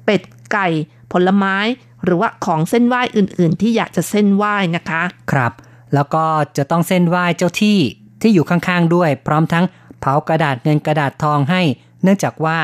[0.05, 0.21] เป็ด
[0.53, 0.67] ไก่
[1.11, 1.57] ผลไม้
[2.03, 5.51] หรือว่าของเส้นไหว้อื่น ๆ ที่อยากจะเส้นไหว้นะคะ ครับ
[5.93, 6.25] แล้วก็
[6.57, 7.79] จะต้องเส้นไหว้เจ้าที่
[8.21, 9.65] ที่อยู่ข้างๆด้วย พร้อมทั้ง
[9.99, 11.61] เผากระดาษเงินกระดาษทองให้
[12.03, 12.57] เนื่องจากว่า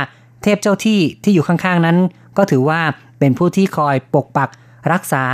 [0.44, 1.98] เทพเจ้าที่ที่อยู่ข้างๆนั้น
[2.38, 2.82] ก็ถือว่า
[3.20, 4.50] เป็นผู้ที่คอยปกปัก
[4.92, 5.26] รักษา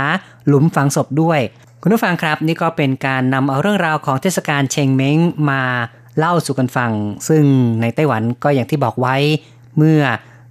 [0.46, 1.40] หลุมฝังศพด้วย
[1.82, 5.18] คุณผู้ฟังครับนี่ก็เป็นการนำเอาเรื่องราวของเทศกาลเชงเม้ง
[5.50, 5.62] มา
[6.18, 6.92] เล่าสู่กันฟัง
[7.28, 7.44] ซึ่ง
[7.80, 9.16] ในไต้หวันก็อย่างที่บอกไว้
[9.76, 10.02] เมื่อ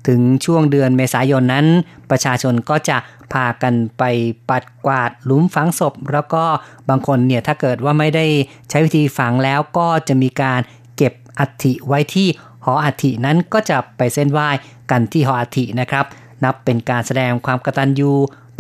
[0.08, 1.66] ถึงช่วงเดือนเมษายนนั้น
[2.10, 2.98] ประชาชนก็จะ
[3.34, 4.04] พากันไป
[4.50, 6.44] ปัดกวาดหลุมฝังศพ แล้วก็
[6.90, 8.26] บางคนเนี่ยถ้าเกิดว่าไม่ได้
[8.70, 10.60] ใช้วิธีฝังแล้วก็จะมีการ
[10.98, 12.28] เก็บอัฐิไว้ที่
[12.66, 14.50] หออัฐินั้นก็จะไปเส้นไหว้
[14.92, 16.06] กันที่หออัฐินะครับ
[16.44, 18.12] นับเป็นการแสดงความกตัญญู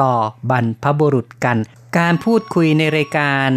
[0.01, 0.13] ต่อ
[0.49, 1.57] บรรพบุรุษกัน
[1.97, 3.49] การพูดคุยในรายการ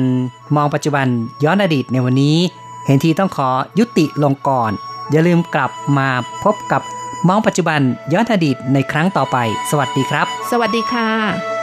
[0.57, 1.07] มองปัจจุบัน
[1.45, 2.39] ย้อนอดีตในวันนี้
[2.87, 4.73] เห็นทีต้องขอยุติลงก่อน
[5.11, 6.09] อย่าลืมกลับมา
[6.45, 6.83] พบกับ
[7.29, 7.81] มองปัจจุบัน
[8.13, 9.37] ย้อนอดีตในครั้งต่อไป
[9.71, 11.60] สวัสดีครับ สวัสดีค่ะ